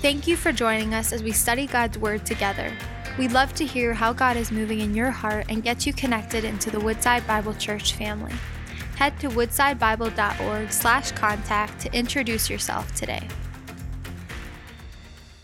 Thank 0.00 0.26
you 0.26 0.34
for 0.34 0.50
joining 0.50 0.94
us 0.94 1.12
as 1.12 1.22
we 1.22 1.30
study 1.30 1.66
God's 1.66 1.98
Word 1.98 2.24
together. 2.24 2.74
We'd 3.18 3.32
love 3.32 3.52
to 3.56 3.66
hear 3.66 3.92
how 3.92 4.14
God 4.14 4.38
is 4.38 4.50
moving 4.50 4.80
in 4.80 4.94
your 4.94 5.10
heart 5.10 5.44
and 5.50 5.62
get 5.62 5.84
you 5.84 5.92
connected 5.92 6.42
into 6.42 6.70
the 6.70 6.80
Woodside 6.80 7.26
Bible 7.26 7.52
Church 7.52 7.92
family. 7.92 8.32
Head 8.96 9.20
to 9.20 9.28
woodsidebible.org 9.28 10.72
slash 10.72 11.12
contact 11.12 11.82
to 11.82 11.94
introduce 11.94 12.48
yourself 12.48 12.94
today. 12.94 13.28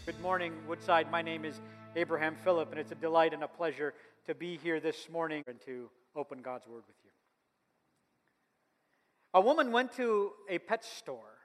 Good 0.06 0.18
morning, 0.22 0.54
Woodside. 0.66 1.10
My 1.10 1.20
name 1.20 1.44
is 1.44 1.60
Abraham 1.94 2.34
Phillip, 2.42 2.70
and 2.70 2.80
it's 2.80 2.92
a 2.92 2.94
delight 2.94 3.34
and 3.34 3.44
a 3.44 3.48
pleasure 3.48 3.92
to 4.24 4.34
be 4.34 4.56
here 4.56 4.80
this 4.80 5.10
morning 5.10 5.44
and 5.46 5.60
to 5.66 5.90
open 6.16 6.40
God's 6.40 6.66
Word 6.66 6.84
with 6.86 6.96
you. 7.04 7.10
A 9.34 9.40
woman 9.42 9.70
went 9.70 9.92
to 9.96 10.30
a 10.48 10.58
pet 10.60 10.82
store 10.82 11.35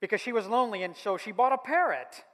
because 0.00 0.20
she 0.20 0.32
was 0.32 0.46
lonely, 0.46 0.82
and 0.82 0.96
so 0.96 1.16
she 1.16 1.32
bought 1.32 1.52
a 1.52 1.58
parrot. 1.58 2.24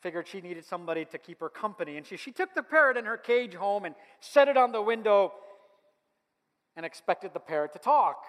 Figured 0.00 0.26
she 0.26 0.40
needed 0.40 0.64
somebody 0.64 1.04
to 1.06 1.18
keep 1.18 1.40
her 1.40 1.48
company. 1.48 1.96
And 1.96 2.06
she, 2.06 2.16
she 2.16 2.32
took 2.32 2.54
the 2.54 2.62
parrot 2.62 2.96
in 2.96 3.04
her 3.04 3.16
cage 3.16 3.54
home 3.54 3.84
and 3.84 3.94
set 4.20 4.48
it 4.48 4.56
on 4.56 4.72
the 4.72 4.82
window 4.82 5.32
and 6.76 6.84
expected 6.84 7.32
the 7.34 7.40
parrot 7.40 7.72
to 7.74 7.78
talk. 7.78 8.24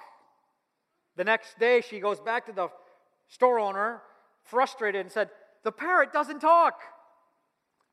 The 1.15 1.23
next 1.23 1.59
day, 1.59 1.81
she 1.81 1.99
goes 1.99 2.19
back 2.19 2.45
to 2.47 2.51
the 2.51 2.69
store 3.27 3.59
owner, 3.59 4.01
frustrated, 4.43 5.01
and 5.01 5.11
said, 5.11 5.29
The 5.63 5.71
parrot 5.71 6.11
doesn't 6.11 6.39
talk. 6.39 6.79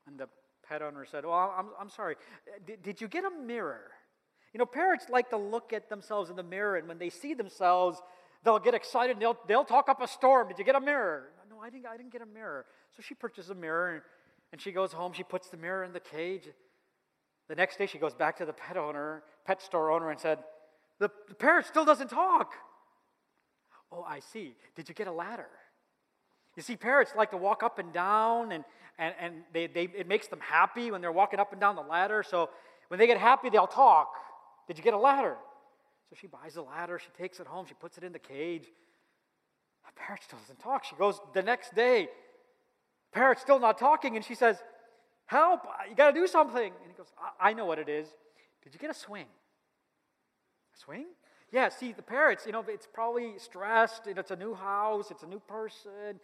And 0.06 0.18
the 0.18 0.28
pet 0.66 0.82
owner 0.82 1.04
said, 1.04 1.24
Well, 1.24 1.54
I'm, 1.56 1.68
I'm 1.78 1.90
sorry. 1.90 2.16
Did, 2.66 2.82
did 2.82 3.00
you 3.00 3.08
get 3.08 3.24
a 3.24 3.30
mirror? 3.30 3.90
You 4.52 4.58
know, 4.58 4.66
parrots 4.66 5.06
like 5.08 5.30
to 5.30 5.36
look 5.36 5.72
at 5.72 5.88
themselves 5.88 6.28
in 6.28 6.36
the 6.36 6.42
mirror, 6.42 6.76
and 6.76 6.88
when 6.88 6.98
they 6.98 7.10
see 7.10 7.34
themselves, 7.34 8.02
they'll 8.44 8.58
get 8.58 8.74
excited 8.74 9.12
and 9.12 9.22
they'll, 9.22 9.38
they'll 9.46 9.64
talk 9.64 9.88
up 9.88 10.00
a 10.00 10.08
storm. 10.08 10.48
Did 10.48 10.58
you 10.58 10.64
get 10.64 10.74
a 10.74 10.80
mirror? 10.80 11.28
No, 11.48 11.58
I 11.60 11.70
didn't, 11.70 11.86
I 11.86 11.96
didn't 11.96 12.12
get 12.12 12.22
a 12.22 12.26
mirror. 12.26 12.66
So 12.96 13.02
she 13.02 13.14
purchases 13.14 13.50
a 13.50 13.54
mirror 13.54 13.94
and, 13.94 14.02
and 14.52 14.60
she 14.60 14.72
goes 14.72 14.92
home. 14.92 15.12
She 15.12 15.22
puts 15.22 15.48
the 15.48 15.56
mirror 15.56 15.84
in 15.84 15.92
the 15.92 16.00
cage. 16.00 16.48
The 17.48 17.54
next 17.56 17.78
day, 17.78 17.86
she 17.86 17.98
goes 17.98 18.14
back 18.14 18.36
to 18.38 18.44
the 18.44 18.52
pet 18.52 18.76
owner, 18.76 19.24
pet 19.44 19.60
store 19.60 19.90
owner, 19.90 20.10
and 20.10 20.20
said, 20.20 20.38
the, 21.00 21.10
the 21.28 21.34
parrot 21.34 21.66
still 21.66 21.84
doesn't 21.84 22.08
talk. 22.08 22.52
Oh, 23.90 24.04
I 24.04 24.20
see. 24.20 24.54
Did 24.76 24.88
you 24.88 24.94
get 24.94 25.08
a 25.08 25.12
ladder? 25.12 25.48
You 26.56 26.62
see, 26.62 26.76
parrots 26.76 27.12
like 27.16 27.30
to 27.30 27.36
walk 27.36 27.62
up 27.62 27.78
and 27.78 27.92
down, 27.92 28.52
and, 28.52 28.64
and, 28.98 29.14
and 29.20 29.34
they, 29.52 29.66
they, 29.66 29.84
it 29.96 30.06
makes 30.06 30.28
them 30.28 30.40
happy 30.40 30.90
when 30.90 31.00
they're 31.00 31.10
walking 31.10 31.40
up 31.40 31.52
and 31.52 31.60
down 31.60 31.74
the 31.74 31.82
ladder. 31.82 32.22
So 32.22 32.50
when 32.88 32.98
they 32.98 33.06
get 33.06 33.18
happy, 33.18 33.50
they'll 33.50 33.66
talk. 33.66 34.12
Did 34.68 34.78
you 34.78 34.84
get 34.84 34.94
a 34.94 34.98
ladder? 34.98 35.36
So 36.10 36.16
she 36.20 36.26
buys 36.26 36.56
a 36.56 36.62
ladder, 36.62 36.98
she 36.98 37.10
takes 37.16 37.38
it 37.38 37.46
home, 37.46 37.66
she 37.66 37.74
puts 37.74 37.96
it 37.96 38.02
in 38.02 38.12
the 38.12 38.18
cage. 38.18 38.66
The 39.86 39.92
parrot 39.94 40.22
still 40.24 40.40
doesn't 40.40 40.58
talk. 40.58 40.84
She 40.84 40.96
goes 40.96 41.20
the 41.34 41.42
next 41.42 41.74
day, 41.74 42.08
The 43.12 43.18
parrot's 43.18 43.40
still 43.40 43.60
not 43.60 43.78
talking, 43.78 44.16
and 44.16 44.24
she 44.24 44.34
says, 44.34 44.62
Help, 45.26 45.60
you 45.88 45.94
got 45.94 46.12
to 46.12 46.20
do 46.20 46.26
something. 46.26 46.72
And 46.82 46.90
he 46.90 46.96
goes, 46.96 47.12
I-, 47.16 47.50
I 47.50 47.52
know 47.52 47.64
what 47.64 47.78
it 47.78 47.88
is. 47.88 48.08
Did 48.64 48.74
you 48.74 48.80
get 48.80 48.90
a 48.90 48.94
swing? 48.94 49.26
A 50.74 50.78
swing? 50.78 51.06
Yeah, 51.52 51.68
see, 51.68 51.92
the 51.92 52.02
parrots, 52.02 52.44
you 52.46 52.52
know, 52.52 52.64
it's 52.66 52.88
probably 52.92 53.34
stressed, 53.38 54.06
and 54.06 54.18
it's 54.18 54.32
a 54.32 54.36
new 54.36 54.54
house, 54.54 55.10
it's 55.10 55.22
a 55.22 55.26
new 55.26 55.40
person. 55.40 56.18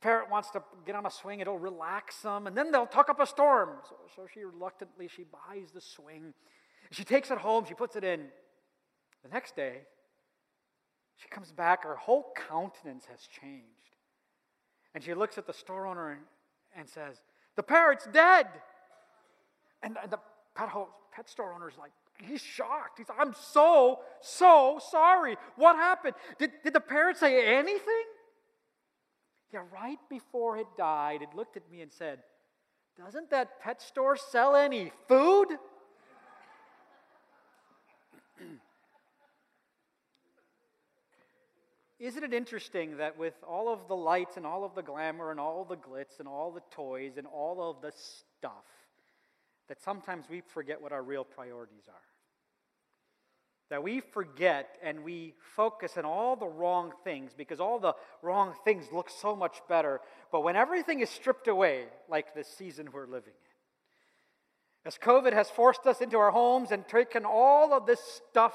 Parrot 0.00 0.30
wants 0.30 0.50
to 0.50 0.62
get 0.86 0.94
on 0.94 1.06
a 1.06 1.10
swing, 1.10 1.40
it'll 1.40 1.58
relax 1.58 2.22
them, 2.22 2.46
and 2.46 2.56
then 2.56 2.70
they'll 2.70 2.86
talk 2.86 3.10
up 3.10 3.20
a 3.20 3.26
storm. 3.26 3.70
So, 3.88 3.96
so 4.16 4.26
she 4.32 4.44
reluctantly, 4.44 5.08
she 5.08 5.24
buys 5.24 5.70
the 5.72 5.80
swing. 5.80 6.32
She 6.90 7.04
takes 7.04 7.30
it 7.30 7.38
home, 7.38 7.64
she 7.66 7.74
puts 7.74 7.96
it 7.96 8.04
in. 8.04 8.26
The 9.22 9.28
next 9.28 9.56
day, 9.56 9.82
she 11.16 11.28
comes 11.28 11.52
back, 11.52 11.84
her 11.84 11.96
whole 11.96 12.32
countenance 12.48 13.04
has 13.06 13.20
changed. 13.26 13.66
And 14.94 15.04
she 15.04 15.14
looks 15.14 15.38
at 15.38 15.46
the 15.46 15.52
store 15.52 15.86
owner 15.86 16.10
and, 16.10 16.20
and 16.76 16.88
says, 16.88 17.20
The 17.56 17.62
parrot's 17.62 18.06
dead. 18.12 18.46
And, 19.82 19.96
and 20.02 20.10
the 20.10 20.18
pet, 20.54 20.68
pet 21.14 21.28
store 21.28 21.52
owner's 21.52 21.74
like, 21.78 21.92
he's 22.18 22.42
shocked. 22.42 22.98
He's 22.98 23.08
like, 23.08 23.18
I'm 23.20 23.34
so, 23.34 24.00
so 24.20 24.78
sorry. 24.90 25.36
What 25.56 25.76
happened? 25.76 26.14
Did, 26.38 26.50
did 26.62 26.74
the 26.74 26.80
parrot 26.80 27.16
say 27.16 27.56
anything? 27.56 28.04
Yeah, 29.52 29.62
right 29.72 29.98
before 30.08 30.58
it 30.58 30.66
died, 30.78 31.22
it 31.22 31.34
looked 31.34 31.56
at 31.56 31.68
me 31.70 31.80
and 31.80 31.90
said, 31.90 32.20
Doesn't 32.96 33.30
that 33.30 33.60
pet 33.60 33.82
store 33.82 34.16
sell 34.16 34.54
any 34.54 34.92
food? 35.08 35.48
Isn't 42.00 42.24
it 42.24 42.32
interesting 42.32 42.96
that 42.96 43.18
with 43.18 43.34
all 43.46 43.70
of 43.70 43.86
the 43.86 43.94
lights 43.94 44.38
and 44.38 44.46
all 44.46 44.64
of 44.64 44.74
the 44.74 44.82
glamour 44.82 45.30
and 45.30 45.38
all 45.38 45.66
the 45.66 45.76
glitz 45.76 46.18
and 46.18 46.26
all 46.26 46.50
the 46.50 46.62
toys 46.70 47.18
and 47.18 47.26
all 47.26 47.70
of 47.70 47.82
the 47.82 47.92
stuff, 47.92 48.64
that 49.68 49.82
sometimes 49.82 50.24
we 50.30 50.40
forget 50.40 50.80
what 50.80 50.92
our 50.92 51.02
real 51.02 51.24
priorities 51.24 51.84
are? 51.88 51.94
That 53.68 53.82
we 53.82 54.00
forget 54.00 54.78
and 54.82 55.04
we 55.04 55.34
focus 55.54 55.98
on 55.98 56.06
all 56.06 56.36
the 56.36 56.46
wrong 56.46 56.92
things 57.04 57.32
because 57.36 57.60
all 57.60 57.78
the 57.78 57.92
wrong 58.22 58.54
things 58.64 58.86
look 58.90 59.10
so 59.10 59.36
much 59.36 59.58
better. 59.68 60.00
But 60.32 60.42
when 60.42 60.56
everything 60.56 61.00
is 61.00 61.10
stripped 61.10 61.48
away, 61.48 61.84
like 62.08 62.34
this 62.34 62.48
season 62.48 62.88
we're 62.94 63.06
living 63.06 63.34
in, 63.34 64.86
as 64.86 64.96
COVID 64.96 65.34
has 65.34 65.50
forced 65.50 65.86
us 65.86 66.00
into 66.00 66.16
our 66.16 66.30
homes 66.30 66.72
and 66.72 66.88
taken 66.88 67.26
all 67.26 67.74
of 67.74 67.84
this 67.84 68.00
stuff 68.30 68.54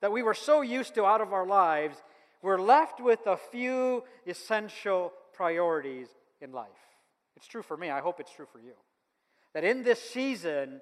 that 0.00 0.12
we 0.12 0.22
were 0.22 0.34
so 0.34 0.60
used 0.60 0.94
to 0.94 1.04
out 1.04 1.20
of 1.20 1.32
our 1.32 1.46
lives, 1.46 1.96
we're 2.46 2.60
left 2.60 3.00
with 3.00 3.26
a 3.26 3.36
few 3.36 4.04
essential 4.24 5.12
priorities 5.32 6.06
in 6.40 6.52
life. 6.52 6.68
It's 7.36 7.48
true 7.48 7.60
for 7.60 7.76
me. 7.76 7.90
I 7.90 7.98
hope 7.98 8.20
it's 8.20 8.30
true 8.30 8.46
for 8.52 8.60
you. 8.60 8.74
That 9.52 9.64
in 9.64 9.82
this 9.82 10.00
season, 10.00 10.80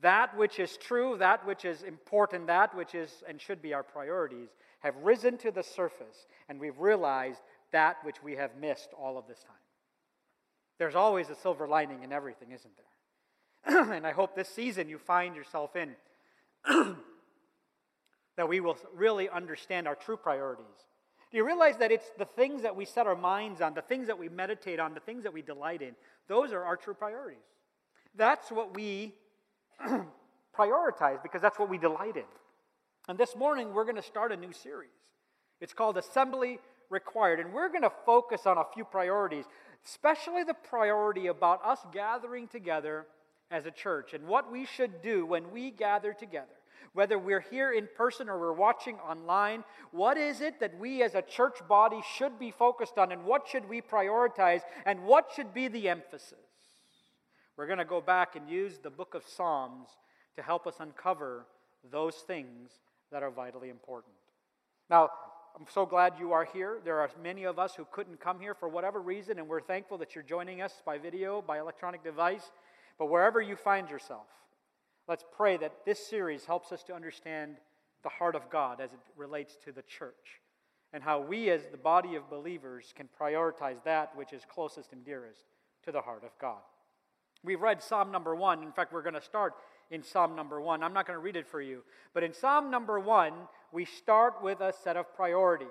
that 0.00 0.34
which 0.38 0.58
is 0.58 0.78
true, 0.78 1.18
that 1.18 1.46
which 1.46 1.66
is 1.66 1.82
important, 1.82 2.46
that 2.46 2.74
which 2.74 2.94
is 2.94 3.22
and 3.28 3.38
should 3.38 3.60
be 3.60 3.74
our 3.74 3.82
priorities 3.82 4.48
have 4.80 4.96
risen 5.02 5.36
to 5.36 5.50
the 5.50 5.62
surface, 5.62 6.26
and 6.48 6.58
we've 6.58 6.78
realized 6.78 7.42
that 7.72 7.98
which 8.04 8.22
we 8.22 8.36
have 8.36 8.56
missed 8.56 8.88
all 8.98 9.18
of 9.18 9.26
this 9.26 9.42
time. 9.42 9.54
There's 10.78 10.94
always 10.94 11.28
a 11.28 11.34
silver 11.34 11.68
lining 11.68 12.02
in 12.04 12.10
everything, 12.10 12.52
isn't 12.52 12.72
there? 13.66 13.92
and 13.96 14.06
I 14.06 14.12
hope 14.12 14.34
this 14.34 14.48
season 14.48 14.88
you 14.88 14.96
find 14.96 15.36
yourself 15.36 15.76
in 15.76 15.94
that 18.38 18.48
we 18.48 18.60
will 18.60 18.78
really 18.94 19.28
understand 19.28 19.86
our 19.86 19.94
true 19.94 20.16
priorities 20.16 20.86
do 21.32 21.38
you 21.38 21.46
realize 21.46 21.78
that 21.78 21.90
it's 21.90 22.10
the 22.18 22.26
things 22.26 22.60
that 22.60 22.76
we 22.76 22.84
set 22.84 23.06
our 23.06 23.16
minds 23.16 23.62
on, 23.62 23.72
the 23.72 23.80
things 23.80 24.06
that 24.08 24.18
we 24.18 24.28
meditate 24.28 24.78
on, 24.78 24.92
the 24.92 25.00
things 25.00 25.22
that 25.22 25.32
we 25.32 25.40
delight 25.40 25.80
in, 25.80 25.94
those 26.28 26.52
are 26.52 26.62
our 26.62 26.76
true 26.76 26.92
priorities. 26.92 27.40
That's 28.14 28.50
what 28.50 28.76
we 28.76 29.14
prioritize 30.56 31.22
because 31.22 31.40
that's 31.40 31.58
what 31.58 31.70
we 31.70 31.78
delight 31.78 32.18
in. 32.18 32.24
And 33.08 33.16
this 33.16 33.34
morning, 33.34 33.72
we're 33.72 33.84
going 33.84 33.96
to 33.96 34.02
start 34.02 34.30
a 34.30 34.36
new 34.36 34.52
series. 34.52 34.90
It's 35.62 35.72
called 35.72 35.96
Assembly 35.96 36.58
Required. 36.90 37.40
And 37.40 37.54
we're 37.54 37.70
going 37.70 37.82
to 37.82 37.92
focus 38.04 38.46
on 38.46 38.58
a 38.58 38.64
few 38.74 38.84
priorities, 38.84 39.46
especially 39.86 40.44
the 40.44 40.52
priority 40.54 41.28
about 41.28 41.64
us 41.64 41.78
gathering 41.94 42.46
together 42.46 43.06
as 43.50 43.64
a 43.64 43.70
church 43.70 44.12
and 44.12 44.26
what 44.26 44.52
we 44.52 44.66
should 44.66 45.00
do 45.00 45.24
when 45.24 45.50
we 45.50 45.70
gather 45.70 46.12
together 46.12 46.61
whether 46.92 47.18
we're 47.18 47.40
here 47.40 47.72
in 47.72 47.88
person 47.96 48.28
or 48.28 48.38
we're 48.38 48.52
watching 48.52 48.96
online, 48.96 49.64
what 49.90 50.16
is 50.16 50.40
it 50.40 50.60
that 50.60 50.78
we 50.78 51.02
as 51.02 51.14
a 51.14 51.22
church 51.22 51.58
body 51.68 52.00
should 52.16 52.38
be 52.38 52.50
focused 52.50 52.98
on 52.98 53.12
and 53.12 53.24
what 53.24 53.46
should 53.48 53.68
we 53.68 53.80
prioritize 53.80 54.60
and 54.86 55.04
what 55.04 55.30
should 55.34 55.52
be 55.54 55.68
the 55.68 55.88
emphasis? 55.88 56.38
We're 57.56 57.66
going 57.66 57.78
to 57.78 57.84
go 57.84 58.00
back 58.00 58.36
and 58.36 58.48
use 58.48 58.78
the 58.78 58.90
book 58.90 59.14
of 59.14 59.24
Psalms 59.26 59.88
to 60.36 60.42
help 60.42 60.66
us 60.66 60.76
uncover 60.80 61.46
those 61.90 62.16
things 62.16 62.70
that 63.10 63.22
are 63.22 63.30
vitally 63.30 63.68
important. 63.68 64.14
Now, 64.88 65.10
I'm 65.54 65.66
so 65.68 65.84
glad 65.84 66.14
you 66.18 66.32
are 66.32 66.44
here. 66.44 66.78
There 66.82 67.00
are 67.00 67.10
many 67.22 67.44
of 67.44 67.58
us 67.58 67.74
who 67.74 67.86
couldn't 67.92 68.20
come 68.20 68.40
here 68.40 68.54
for 68.54 68.68
whatever 68.68 69.00
reason, 69.00 69.38
and 69.38 69.46
we're 69.46 69.60
thankful 69.60 69.98
that 69.98 70.14
you're 70.14 70.24
joining 70.24 70.62
us 70.62 70.82
by 70.84 70.96
video, 70.96 71.42
by 71.42 71.58
electronic 71.58 72.02
device. 72.02 72.50
But 72.98 73.06
wherever 73.06 73.40
you 73.40 73.56
find 73.56 73.90
yourself, 73.90 74.26
Let's 75.12 75.26
pray 75.36 75.58
that 75.58 75.84
this 75.84 75.98
series 76.06 76.46
helps 76.46 76.72
us 76.72 76.82
to 76.84 76.94
understand 76.94 77.56
the 78.02 78.08
heart 78.08 78.34
of 78.34 78.48
God 78.48 78.80
as 78.80 78.94
it 78.94 78.98
relates 79.14 79.58
to 79.66 79.70
the 79.70 79.82
church 79.82 80.40
and 80.94 81.02
how 81.02 81.20
we, 81.20 81.50
as 81.50 81.60
the 81.70 81.76
body 81.76 82.14
of 82.14 82.30
believers, 82.30 82.94
can 82.96 83.10
prioritize 83.20 83.76
that 83.84 84.16
which 84.16 84.32
is 84.32 84.40
closest 84.48 84.90
and 84.94 85.04
dearest 85.04 85.44
to 85.84 85.92
the 85.92 86.00
heart 86.00 86.24
of 86.24 86.30
God. 86.40 86.62
We've 87.44 87.60
read 87.60 87.82
Psalm 87.82 88.10
number 88.10 88.34
one. 88.34 88.62
In 88.62 88.72
fact, 88.72 88.90
we're 88.90 89.02
going 89.02 89.12
to 89.12 89.20
start 89.20 89.52
in 89.90 90.02
Psalm 90.02 90.34
number 90.34 90.62
one. 90.62 90.82
I'm 90.82 90.94
not 90.94 91.06
going 91.06 91.18
to 91.18 91.22
read 91.22 91.36
it 91.36 91.46
for 91.46 91.60
you. 91.60 91.82
But 92.14 92.22
in 92.22 92.32
Psalm 92.32 92.70
number 92.70 92.98
one, 92.98 93.34
we 93.70 93.84
start 93.84 94.42
with 94.42 94.62
a 94.62 94.72
set 94.82 94.96
of 94.96 95.14
priorities. 95.14 95.68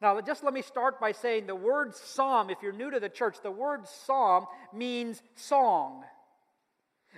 Now, 0.00 0.20
just 0.20 0.44
let 0.44 0.54
me 0.54 0.62
start 0.62 1.00
by 1.00 1.10
saying 1.10 1.48
the 1.48 1.56
word 1.56 1.96
psalm, 1.96 2.48
if 2.48 2.58
you're 2.62 2.72
new 2.72 2.92
to 2.92 3.00
the 3.00 3.08
church, 3.08 3.38
the 3.42 3.50
word 3.50 3.88
psalm 3.88 4.46
means 4.72 5.20
song. 5.34 6.04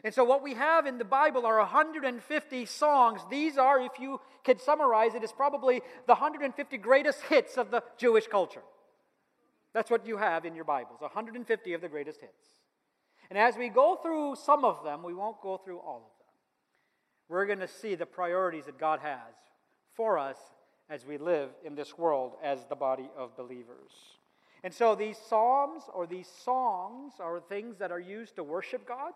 And 0.05 0.13
so, 0.13 0.25
what 0.25 0.43
we 0.43 0.55
have 0.55 0.87
in 0.87 0.99
the 0.99 1.05
Bible 1.05 1.47
are 1.47 1.59
150 1.59 2.67
songs. 2.67 3.21
These 3.31 3.57
are, 3.57 3.81
if 3.81 3.99
you 3.99 4.21
could 4.45 4.61
summarize 4.61 5.15
it, 5.15 5.25
is 5.25 5.33
probably 5.33 5.81
the 6.07 6.15
150 6.15 6.77
greatest 6.79 7.23
hits 7.23 7.57
of 7.57 7.71
the 7.71 7.83
Jewish 7.97 8.27
culture. 8.27 8.63
That's 9.73 9.91
what 9.91 10.07
you 10.07 10.17
have 10.17 10.45
in 10.45 10.55
your 10.55 10.65
Bibles 10.65 11.01
150 11.01 11.73
of 11.73 11.81
the 11.81 11.89
greatest 11.89 12.21
hits. 12.21 12.47
And 13.29 13.39
as 13.39 13.57
we 13.57 13.69
go 13.69 13.97
through 13.97 14.37
some 14.37 14.65
of 14.65 14.85
them, 14.85 15.03
we 15.03 15.15
won't 15.15 15.41
go 15.41 15.57
through 15.59 15.79
all 15.79 15.97
of 15.97 16.19
them. 16.19 16.27
We're 17.29 17.47
going 17.47 17.59
to 17.59 17.69
see 17.69 17.95
the 17.95 18.07
priorities 18.07 18.67
that 18.67 18.79
God 18.79 19.01
has 19.01 19.35
for 19.95 20.19
us 20.19 20.37
as 20.89 21.05
we 21.05 21.19
live 21.19 21.51
in 21.65 21.75
this 21.75 21.99
world 21.99 22.35
as 22.43 22.65
the 22.67 22.77
body 22.77 23.11
of 23.17 23.37
believers. 23.37 23.91
And 24.63 24.73
so 24.73 24.95
these 24.95 25.19
psalms 25.29 25.85
or 25.93 26.07
these 26.07 26.29
songs 26.45 27.15
are 27.19 27.41
things 27.41 27.79
that 27.79 27.91
are 27.91 28.01
used 28.01 28.37
to 28.37 28.45
worship 28.45 28.87
God. 28.87 29.13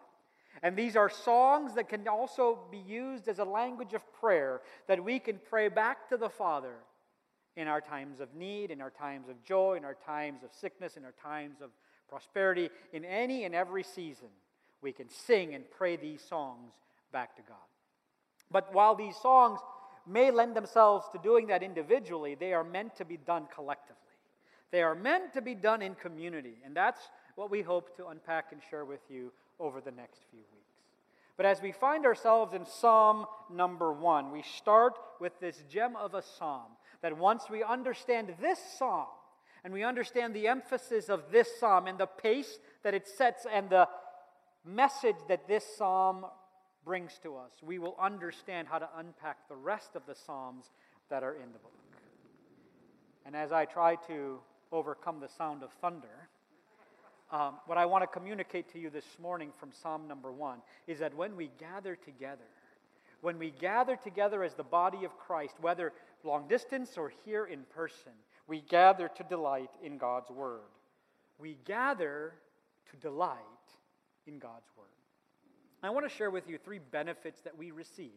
And 0.62 0.76
these 0.76 0.96
are 0.96 1.08
songs 1.08 1.74
that 1.74 1.88
can 1.88 2.06
also 2.08 2.58
be 2.70 2.78
used 2.78 3.28
as 3.28 3.38
a 3.38 3.44
language 3.44 3.94
of 3.94 4.02
prayer 4.12 4.60
that 4.88 5.02
we 5.02 5.18
can 5.18 5.40
pray 5.48 5.68
back 5.68 6.08
to 6.08 6.16
the 6.16 6.28
Father 6.28 6.74
in 7.56 7.66
our 7.68 7.80
times 7.80 8.20
of 8.20 8.34
need, 8.34 8.70
in 8.70 8.80
our 8.80 8.90
times 8.90 9.28
of 9.28 9.42
joy, 9.42 9.76
in 9.76 9.84
our 9.84 9.96
times 10.06 10.42
of 10.42 10.50
sickness, 10.52 10.96
in 10.96 11.04
our 11.04 11.14
times 11.22 11.60
of 11.62 11.70
prosperity, 12.08 12.68
in 12.92 13.04
any 13.04 13.44
and 13.44 13.54
every 13.54 13.82
season. 13.82 14.28
We 14.82 14.92
can 14.92 15.08
sing 15.08 15.54
and 15.54 15.64
pray 15.70 15.96
these 15.96 16.22
songs 16.22 16.72
back 17.12 17.36
to 17.36 17.42
God. 17.42 17.56
But 18.50 18.72
while 18.74 18.94
these 18.94 19.16
songs 19.16 19.60
may 20.06 20.30
lend 20.30 20.56
themselves 20.56 21.06
to 21.12 21.18
doing 21.18 21.46
that 21.48 21.62
individually, 21.62 22.34
they 22.34 22.52
are 22.52 22.64
meant 22.64 22.96
to 22.96 23.04
be 23.04 23.16
done 23.16 23.46
collectively. 23.54 23.96
They 24.70 24.82
are 24.82 24.94
meant 24.94 25.32
to 25.34 25.42
be 25.42 25.54
done 25.54 25.82
in 25.82 25.94
community. 25.94 26.58
And 26.64 26.74
that's 26.74 27.00
what 27.34 27.50
we 27.50 27.62
hope 27.62 27.96
to 27.96 28.06
unpack 28.08 28.52
and 28.52 28.60
share 28.70 28.84
with 28.84 29.00
you 29.08 29.32
over 29.60 29.80
the 29.80 29.90
next 29.90 30.22
few 30.30 30.40
weeks. 30.40 30.56
But 31.36 31.46
as 31.46 31.62
we 31.62 31.72
find 31.72 32.04
ourselves 32.04 32.54
in 32.54 32.66
Psalm 32.66 33.26
number 33.52 33.92
one, 33.92 34.30
we 34.30 34.42
start 34.42 34.94
with 35.20 35.38
this 35.40 35.62
gem 35.70 35.96
of 35.96 36.14
a 36.14 36.22
psalm 36.22 36.72
that 37.02 37.16
once 37.16 37.44
we 37.48 37.62
understand 37.62 38.34
this 38.40 38.58
psalm, 38.78 39.06
and 39.64 39.72
we 39.72 39.82
understand 39.82 40.34
the 40.34 40.48
emphasis 40.48 41.08
of 41.08 41.30
this 41.30 41.48
psalm 41.58 41.86
and 41.86 41.98
the 41.98 42.06
pace 42.06 42.58
that 42.82 42.94
it 42.94 43.06
sets 43.06 43.46
and 43.50 43.68
the 43.68 43.88
message 44.64 45.16
that 45.28 45.46
this 45.46 45.64
psalm 45.76 46.26
brings 46.84 47.18
to 47.22 47.36
us, 47.36 47.52
we 47.62 47.78
will 47.78 47.96
understand 48.00 48.68
how 48.68 48.78
to 48.78 48.88
unpack 48.96 49.48
the 49.48 49.56
rest 49.56 49.90
of 49.94 50.02
the 50.06 50.14
psalms 50.14 50.70
that 51.10 51.22
are 51.22 51.34
in 51.34 51.52
the 51.52 51.58
book. 51.58 51.72
And 53.26 53.36
as 53.36 53.52
I 53.52 53.64
try 53.64 53.96
to 54.06 54.40
overcome 54.72 55.20
the 55.20 55.28
sound 55.28 55.62
of 55.62 55.72
thunder, 55.80 56.19
um, 57.32 57.54
what 57.66 57.78
I 57.78 57.86
want 57.86 58.02
to 58.02 58.06
communicate 58.06 58.72
to 58.72 58.78
you 58.78 58.90
this 58.90 59.04
morning 59.20 59.50
from 59.58 59.70
Psalm 59.72 60.08
number 60.08 60.32
one 60.32 60.58
is 60.86 60.98
that 60.98 61.14
when 61.14 61.36
we 61.36 61.50
gather 61.58 61.96
together, 61.96 62.48
when 63.20 63.38
we 63.38 63.50
gather 63.50 63.96
together 63.96 64.42
as 64.42 64.54
the 64.54 64.64
body 64.64 65.04
of 65.04 65.16
Christ, 65.16 65.54
whether 65.60 65.92
long 66.24 66.48
distance 66.48 66.96
or 66.96 67.12
here 67.24 67.46
in 67.46 67.62
person, 67.74 68.12
we 68.48 68.62
gather 68.62 69.08
to 69.08 69.22
delight 69.22 69.70
in 69.82 69.96
God's 69.96 70.30
word. 70.30 70.60
We 71.38 71.56
gather 71.64 72.32
to 72.90 72.96
delight 72.96 73.36
in 74.26 74.38
God's 74.38 74.68
word. 74.76 74.86
I 75.82 75.90
want 75.90 76.08
to 76.08 76.14
share 76.14 76.30
with 76.30 76.48
you 76.48 76.58
three 76.58 76.80
benefits 76.90 77.40
that 77.42 77.56
we 77.56 77.70
receive 77.70 78.10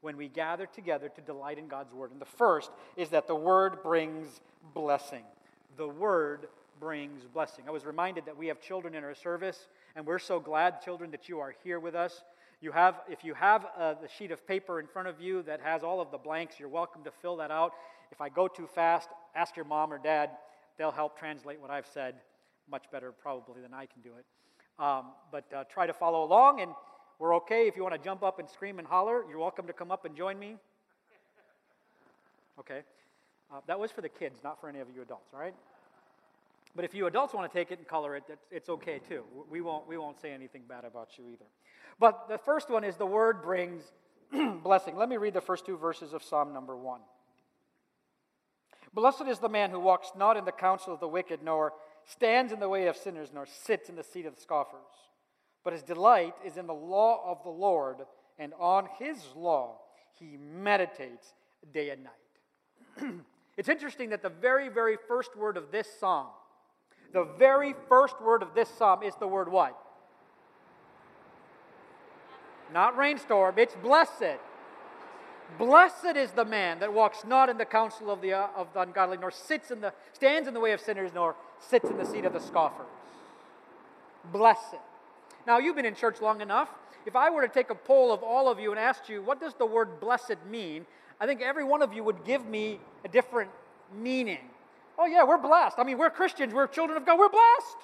when 0.00 0.16
we 0.16 0.28
gather 0.28 0.66
together 0.66 1.08
to 1.08 1.20
delight 1.20 1.58
in 1.58 1.68
God's 1.68 1.92
word. 1.92 2.10
And 2.10 2.20
the 2.20 2.26
first 2.26 2.70
is 2.96 3.10
that 3.10 3.28
the 3.28 3.36
word 3.36 3.82
brings 3.82 4.40
blessing. 4.74 5.22
The 5.76 5.88
word 5.88 6.48
brings 6.82 7.22
blessing. 7.32 7.64
I 7.68 7.70
was 7.70 7.84
reminded 7.84 8.26
that 8.26 8.36
we 8.36 8.48
have 8.48 8.60
children 8.60 8.96
in 8.96 9.04
our 9.04 9.14
service, 9.14 9.68
and 9.94 10.04
we're 10.04 10.18
so 10.18 10.40
glad, 10.40 10.82
children, 10.82 11.12
that 11.12 11.28
you 11.28 11.38
are 11.38 11.54
here 11.62 11.78
with 11.78 11.94
us. 11.94 12.24
You 12.60 12.72
have, 12.72 12.96
if 13.08 13.22
you 13.22 13.34
have 13.34 13.66
uh, 13.78 13.94
the 14.02 14.08
sheet 14.08 14.32
of 14.32 14.44
paper 14.48 14.80
in 14.80 14.88
front 14.88 15.06
of 15.06 15.20
you 15.20 15.42
that 15.44 15.60
has 15.60 15.84
all 15.84 16.00
of 16.00 16.10
the 16.10 16.18
blanks, 16.18 16.56
you're 16.58 16.68
welcome 16.68 17.04
to 17.04 17.12
fill 17.22 17.36
that 17.36 17.52
out. 17.52 17.70
If 18.10 18.20
I 18.20 18.28
go 18.28 18.48
too 18.48 18.66
fast, 18.66 19.10
ask 19.36 19.54
your 19.54 19.64
mom 19.64 19.92
or 19.92 19.98
dad. 19.98 20.30
They'll 20.76 20.90
help 20.90 21.16
translate 21.16 21.60
what 21.60 21.70
I've 21.70 21.86
said 21.86 22.16
much 22.68 22.90
better, 22.90 23.12
probably, 23.12 23.62
than 23.62 23.72
I 23.72 23.86
can 23.86 24.02
do 24.02 24.10
it. 24.18 24.82
Um, 24.82 25.12
but 25.30 25.44
uh, 25.56 25.62
try 25.72 25.86
to 25.86 25.92
follow 25.92 26.24
along, 26.24 26.62
and 26.62 26.72
we're 27.20 27.36
okay. 27.36 27.68
If 27.68 27.76
you 27.76 27.84
want 27.84 27.94
to 27.94 28.00
jump 28.02 28.24
up 28.24 28.40
and 28.40 28.50
scream 28.50 28.80
and 28.80 28.88
holler, 28.88 29.22
you're 29.28 29.38
welcome 29.38 29.68
to 29.68 29.72
come 29.72 29.92
up 29.92 30.04
and 30.04 30.16
join 30.16 30.36
me. 30.36 30.56
Okay. 32.58 32.80
Uh, 33.52 33.60
that 33.68 33.78
was 33.78 33.92
for 33.92 34.00
the 34.00 34.08
kids, 34.08 34.40
not 34.42 34.60
for 34.60 34.68
any 34.68 34.80
of 34.80 34.88
you 34.92 35.02
adults, 35.02 35.30
all 35.32 35.38
right? 35.38 35.54
But 36.74 36.84
if 36.84 36.94
you 36.94 37.06
adults 37.06 37.34
want 37.34 37.50
to 37.50 37.58
take 37.58 37.70
it 37.70 37.78
and 37.78 37.86
color 37.86 38.16
it, 38.16 38.24
it's 38.50 38.68
okay 38.68 38.98
too. 38.98 39.24
We 39.50 39.60
won't, 39.60 39.86
we 39.86 39.98
won't 39.98 40.20
say 40.20 40.32
anything 40.32 40.62
bad 40.66 40.84
about 40.84 41.10
you 41.18 41.28
either. 41.28 41.44
But 41.98 42.28
the 42.28 42.38
first 42.38 42.70
one 42.70 42.82
is 42.82 42.96
the 42.96 43.06
word 43.06 43.42
brings 43.42 43.82
blessing. 44.62 44.96
Let 44.96 45.08
me 45.08 45.18
read 45.18 45.34
the 45.34 45.42
first 45.42 45.66
two 45.66 45.76
verses 45.76 46.14
of 46.14 46.22
Psalm 46.22 46.54
number 46.54 46.76
one. 46.76 47.00
Blessed 48.94 49.24
is 49.28 49.38
the 49.38 49.48
man 49.48 49.70
who 49.70 49.80
walks 49.80 50.12
not 50.16 50.36
in 50.36 50.44
the 50.44 50.52
counsel 50.52 50.94
of 50.94 51.00
the 51.00 51.08
wicked, 51.08 51.40
nor 51.42 51.72
stands 52.04 52.52
in 52.52 52.60
the 52.60 52.68
way 52.68 52.86
of 52.86 52.96
sinners, 52.96 53.30
nor 53.32 53.46
sits 53.46 53.88
in 53.88 53.96
the 53.96 54.02
seat 54.02 54.26
of 54.26 54.34
the 54.34 54.40
scoffers. 54.40 54.80
But 55.64 55.72
his 55.74 55.82
delight 55.82 56.34
is 56.44 56.56
in 56.56 56.66
the 56.66 56.74
law 56.74 57.22
of 57.24 57.42
the 57.42 57.50
Lord, 57.50 57.98
and 58.38 58.52
on 58.58 58.88
his 58.98 59.18
law 59.36 59.78
he 60.18 60.36
meditates 60.36 61.34
day 61.72 61.90
and 61.90 62.04
night. 62.04 63.14
it's 63.56 63.68
interesting 63.68 64.10
that 64.10 64.22
the 64.22 64.28
very, 64.28 64.68
very 64.68 64.96
first 65.08 65.36
word 65.36 65.56
of 65.56 65.70
this 65.70 65.88
psalm 65.98 66.28
the 67.12 67.24
very 67.38 67.74
first 67.88 68.20
word 68.22 68.42
of 68.42 68.54
this 68.54 68.68
psalm 68.68 69.02
is 69.02 69.14
the 69.16 69.26
word 69.26 69.50
what? 69.50 69.78
Not 72.72 72.96
rainstorm, 72.96 73.54
it's 73.58 73.74
blessed. 73.82 74.38
Blessed 75.58 76.16
is 76.16 76.30
the 76.30 76.44
man 76.44 76.78
that 76.80 76.92
walks 76.92 77.24
not 77.26 77.50
in 77.50 77.58
the 77.58 77.64
counsel 77.66 78.10
of 78.10 78.22
the, 78.22 78.32
uh, 78.32 78.46
of 78.56 78.72
the 78.72 78.80
ungodly, 78.80 79.18
nor 79.18 79.30
sits 79.30 79.70
in 79.70 79.82
the, 79.82 79.92
stands 80.14 80.48
in 80.48 80.54
the 80.54 80.60
way 80.60 80.72
of 80.72 80.80
sinners, 80.80 81.10
nor 81.14 81.36
sits 81.58 81.90
in 81.90 81.98
the 81.98 82.06
seat 82.06 82.24
of 82.24 82.32
the 82.32 82.40
scoffers. 82.40 82.86
Blessed. 84.32 84.80
Now, 85.46 85.58
you've 85.58 85.76
been 85.76 85.84
in 85.84 85.94
church 85.94 86.22
long 86.22 86.40
enough. 86.40 86.70
If 87.04 87.16
I 87.16 87.28
were 87.28 87.46
to 87.46 87.52
take 87.52 87.68
a 87.68 87.74
poll 87.74 88.12
of 88.12 88.22
all 88.22 88.48
of 88.48 88.60
you 88.60 88.70
and 88.70 88.80
ask 88.80 89.08
you, 89.08 89.20
what 89.20 89.40
does 89.40 89.54
the 89.54 89.66
word 89.66 90.00
blessed 90.00 90.36
mean? 90.48 90.86
I 91.20 91.26
think 91.26 91.42
every 91.42 91.64
one 91.64 91.82
of 91.82 91.92
you 91.92 92.02
would 92.04 92.24
give 92.24 92.46
me 92.46 92.80
a 93.04 93.08
different 93.08 93.50
meaning. 93.94 94.51
Oh, 95.02 95.06
yeah, 95.06 95.24
we're 95.24 95.38
blessed. 95.38 95.80
I 95.80 95.82
mean, 95.82 95.98
we're 95.98 96.10
Christians, 96.10 96.54
we're 96.54 96.68
children 96.68 96.96
of 96.96 97.04
God, 97.04 97.18
we're 97.18 97.28
blessed. 97.28 97.76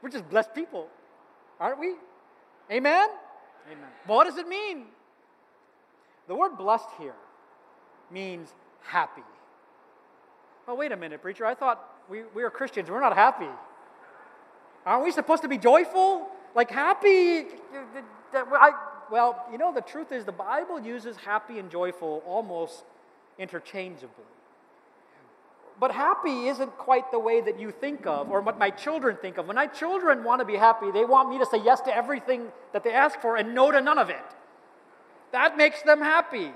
We're 0.00 0.10
just 0.10 0.30
blessed 0.30 0.54
people, 0.54 0.86
aren't 1.58 1.80
we? 1.80 1.94
Amen? 2.70 3.08
Amen. 3.66 3.88
But 4.06 4.14
what 4.14 4.24
does 4.28 4.36
it 4.36 4.46
mean? 4.46 4.84
The 6.28 6.36
word 6.36 6.56
blessed 6.56 6.86
here 7.00 7.16
means 8.12 8.54
happy. 8.80 9.24
Oh, 10.68 10.76
wait 10.76 10.92
a 10.92 10.96
minute, 10.96 11.20
preacher. 11.20 11.44
I 11.44 11.56
thought 11.56 11.84
we, 12.08 12.22
we 12.32 12.44
are 12.44 12.50
Christians. 12.50 12.88
We're 12.88 13.00
not 13.00 13.16
happy. 13.16 13.50
Aren't 14.86 15.02
we 15.02 15.10
supposed 15.10 15.42
to 15.42 15.48
be 15.48 15.58
joyful? 15.58 16.28
Like 16.54 16.70
happy? 16.70 17.46
I, 18.32 18.70
well, 19.10 19.44
you 19.50 19.58
know, 19.58 19.74
the 19.74 19.80
truth 19.80 20.12
is 20.12 20.24
the 20.24 20.30
Bible 20.30 20.78
uses 20.78 21.16
happy 21.16 21.58
and 21.58 21.68
joyful 21.72 22.22
almost 22.24 22.84
interchangeably. 23.36 24.26
But 25.82 25.90
happy 25.90 26.46
isn't 26.46 26.78
quite 26.78 27.10
the 27.10 27.18
way 27.18 27.40
that 27.40 27.58
you 27.58 27.72
think 27.72 28.06
of, 28.06 28.30
or 28.30 28.40
what 28.40 28.56
my 28.56 28.70
children 28.70 29.16
think 29.20 29.36
of. 29.36 29.48
When 29.48 29.56
my 29.56 29.66
children 29.66 30.22
want 30.22 30.38
to 30.38 30.44
be 30.44 30.54
happy, 30.54 30.92
they 30.92 31.04
want 31.04 31.28
me 31.28 31.40
to 31.40 31.44
say 31.44 31.58
yes 31.60 31.80
to 31.80 31.92
everything 31.92 32.52
that 32.72 32.84
they 32.84 32.92
ask 32.92 33.20
for 33.20 33.34
and 33.34 33.52
no 33.52 33.72
to 33.72 33.80
none 33.80 33.98
of 33.98 34.08
it. 34.08 34.24
That 35.32 35.56
makes 35.56 35.82
them 35.82 35.98
happy. 35.98 36.52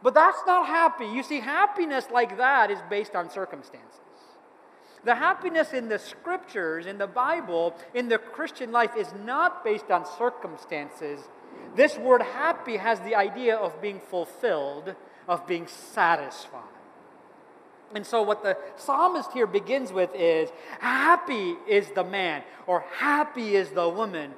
But 0.00 0.14
that's 0.14 0.38
not 0.46 0.68
happy. 0.68 1.06
You 1.06 1.24
see, 1.24 1.40
happiness 1.40 2.04
like 2.12 2.36
that 2.36 2.70
is 2.70 2.78
based 2.88 3.16
on 3.16 3.30
circumstances. 3.30 3.98
The 5.02 5.16
happiness 5.16 5.72
in 5.72 5.88
the 5.88 5.98
scriptures, 5.98 6.86
in 6.86 6.98
the 6.98 7.08
Bible, 7.08 7.74
in 7.94 8.08
the 8.08 8.18
Christian 8.18 8.70
life 8.70 8.92
is 8.96 9.12
not 9.24 9.64
based 9.64 9.90
on 9.90 10.06
circumstances. 10.06 11.18
This 11.74 11.98
word 11.98 12.22
happy 12.22 12.76
has 12.76 13.00
the 13.00 13.16
idea 13.16 13.56
of 13.56 13.82
being 13.82 13.98
fulfilled, 13.98 14.94
of 15.26 15.48
being 15.48 15.66
satisfied. 15.66 16.81
And 17.94 18.06
so, 18.06 18.22
what 18.22 18.42
the 18.42 18.56
psalmist 18.76 19.32
here 19.32 19.46
begins 19.46 19.92
with 19.92 20.10
is 20.14 20.50
happy 20.80 21.56
is 21.68 21.88
the 21.94 22.04
man, 22.04 22.42
or 22.66 22.84
happy 22.96 23.54
is 23.56 23.70
the 23.70 23.88
woman 23.88 24.32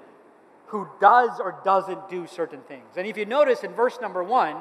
who 0.67 0.89
does 1.01 1.39
or 1.39 1.61
doesn't 1.65 2.09
do 2.09 2.27
certain 2.27 2.61
things. 2.63 2.97
And 2.97 3.07
if 3.07 3.17
you 3.17 3.27
notice 3.27 3.63
in 3.63 3.73
verse 3.73 3.99
number 4.01 4.25
one, 4.25 4.57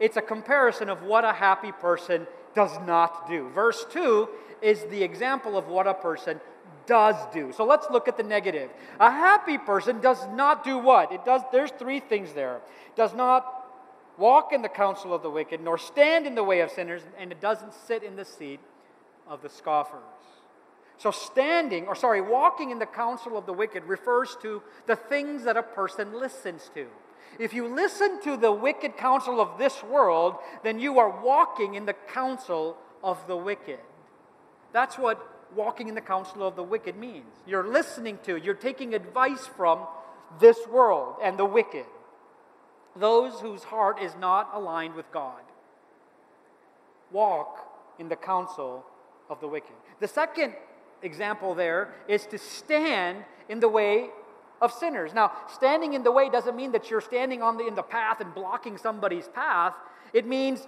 it's 0.00 0.16
a 0.16 0.22
comparison 0.22 0.88
of 0.88 1.02
what 1.02 1.24
a 1.24 1.32
happy 1.32 1.72
person 1.72 2.26
does 2.54 2.78
not 2.86 3.28
do. 3.28 3.50
Verse 3.50 3.84
two 3.90 4.28
is 4.62 4.84
the 4.84 5.02
example 5.02 5.58
of 5.58 5.68
what 5.68 5.86
a 5.86 5.94
person 5.94 6.40
does 6.86 7.16
do. 7.32 7.52
So 7.52 7.64
let's 7.64 7.86
look 7.90 8.08
at 8.08 8.16
the 8.16 8.22
negative. 8.22 8.70
A 9.00 9.10
happy 9.10 9.58
person 9.58 10.00
does 10.00 10.26
not 10.34 10.64
do 10.64 10.78
what? 10.78 11.12
It 11.12 11.24
does 11.24 11.42
there's 11.52 11.70
three 11.72 12.00
things 12.00 12.32
there. 12.32 12.60
Does 12.94 13.14
not 13.14 13.55
walk 14.18 14.52
in 14.52 14.62
the 14.62 14.68
counsel 14.68 15.12
of 15.14 15.22
the 15.22 15.30
wicked, 15.30 15.60
nor 15.60 15.78
stand 15.78 16.26
in 16.26 16.34
the 16.34 16.44
way 16.44 16.60
of 16.60 16.70
sinners, 16.70 17.02
and 17.18 17.32
it 17.32 17.40
doesn't 17.40 17.74
sit 17.74 18.02
in 18.02 18.16
the 18.16 18.24
seat 18.24 18.60
of 19.28 19.42
the 19.42 19.48
scoffers. 19.48 20.02
So, 20.98 21.10
standing, 21.10 21.86
or 21.86 21.94
sorry, 21.94 22.22
walking 22.22 22.70
in 22.70 22.78
the 22.78 22.86
counsel 22.86 23.36
of 23.36 23.44
the 23.44 23.52
wicked 23.52 23.84
refers 23.84 24.36
to 24.42 24.62
the 24.86 24.96
things 24.96 25.44
that 25.44 25.56
a 25.56 25.62
person 25.62 26.18
listens 26.18 26.70
to. 26.74 26.86
If 27.38 27.52
you 27.52 27.68
listen 27.68 28.22
to 28.22 28.36
the 28.36 28.52
wicked 28.52 28.96
counsel 28.96 29.40
of 29.40 29.58
this 29.58 29.82
world, 29.82 30.36
then 30.62 30.78
you 30.78 30.98
are 30.98 31.22
walking 31.22 31.74
in 31.74 31.84
the 31.84 31.92
counsel 31.92 32.78
of 33.02 33.18
the 33.26 33.36
wicked. 33.36 33.80
That's 34.72 34.98
what 34.98 35.20
walking 35.54 35.88
in 35.88 35.94
the 35.94 36.00
counsel 36.00 36.46
of 36.46 36.56
the 36.56 36.62
wicked 36.62 36.96
means. 36.96 37.32
You're 37.46 37.66
listening 37.66 38.18
to, 38.24 38.36
you're 38.36 38.54
taking 38.54 38.94
advice 38.94 39.46
from 39.46 39.86
this 40.40 40.58
world 40.66 41.16
and 41.22 41.38
the 41.38 41.44
wicked, 41.44 41.86
those 42.98 43.40
whose 43.40 43.64
heart 43.64 44.00
is 44.00 44.14
not 44.18 44.50
aligned 44.54 44.94
with 44.94 45.10
God. 45.12 45.42
Walk 47.12 47.58
in 47.98 48.08
the 48.08 48.16
counsel 48.16 48.84
of 49.30 49.40
the 49.40 49.48
wicked. 49.48 49.74
The 50.00 50.08
second 50.08 50.54
example 51.02 51.54
there 51.54 51.94
is 52.08 52.26
to 52.26 52.38
stand 52.38 53.24
in 53.48 53.60
the 53.60 53.68
way 53.68 54.10
of 54.60 54.72
sinners. 54.72 55.12
Now, 55.14 55.32
standing 55.52 55.94
in 55.94 56.02
the 56.02 56.12
way 56.12 56.30
doesn't 56.30 56.56
mean 56.56 56.72
that 56.72 56.90
you're 56.90 57.00
standing 57.00 57.42
on 57.42 57.56
the, 57.56 57.66
in 57.66 57.74
the 57.74 57.82
path 57.82 58.20
and 58.20 58.34
blocking 58.34 58.78
somebody's 58.78 59.28
path. 59.28 59.74
It 60.12 60.26
means 60.26 60.66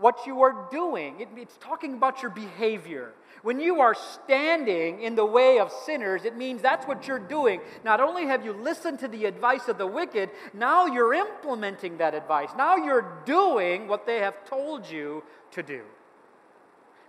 what 0.00 0.26
you 0.26 0.42
are 0.42 0.66
doing. 0.70 1.20
It, 1.20 1.28
it's 1.36 1.56
talking 1.58 1.94
about 1.94 2.22
your 2.22 2.30
behavior. 2.30 3.12
When 3.42 3.60
you 3.60 3.80
are 3.80 3.94
standing 3.94 5.02
in 5.02 5.14
the 5.14 5.24
way 5.24 5.58
of 5.58 5.72
sinners, 5.86 6.24
it 6.24 6.36
means 6.36 6.60
that's 6.60 6.86
what 6.86 7.06
you're 7.06 7.18
doing. 7.18 7.60
Not 7.84 8.00
only 8.00 8.26
have 8.26 8.44
you 8.44 8.52
listened 8.52 8.98
to 9.00 9.08
the 9.08 9.24
advice 9.24 9.68
of 9.68 9.78
the 9.78 9.86
wicked, 9.86 10.30
now 10.52 10.86
you're 10.86 11.14
implementing 11.14 11.98
that 11.98 12.14
advice. 12.14 12.50
Now 12.56 12.76
you're 12.76 13.22
doing 13.24 13.88
what 13.88 14.06
they 14.06 14.18
have 14.18 14.44
told 14.44 14.90
you 14.90 15.22
to 15.52 15.62
do. 15.62 15.82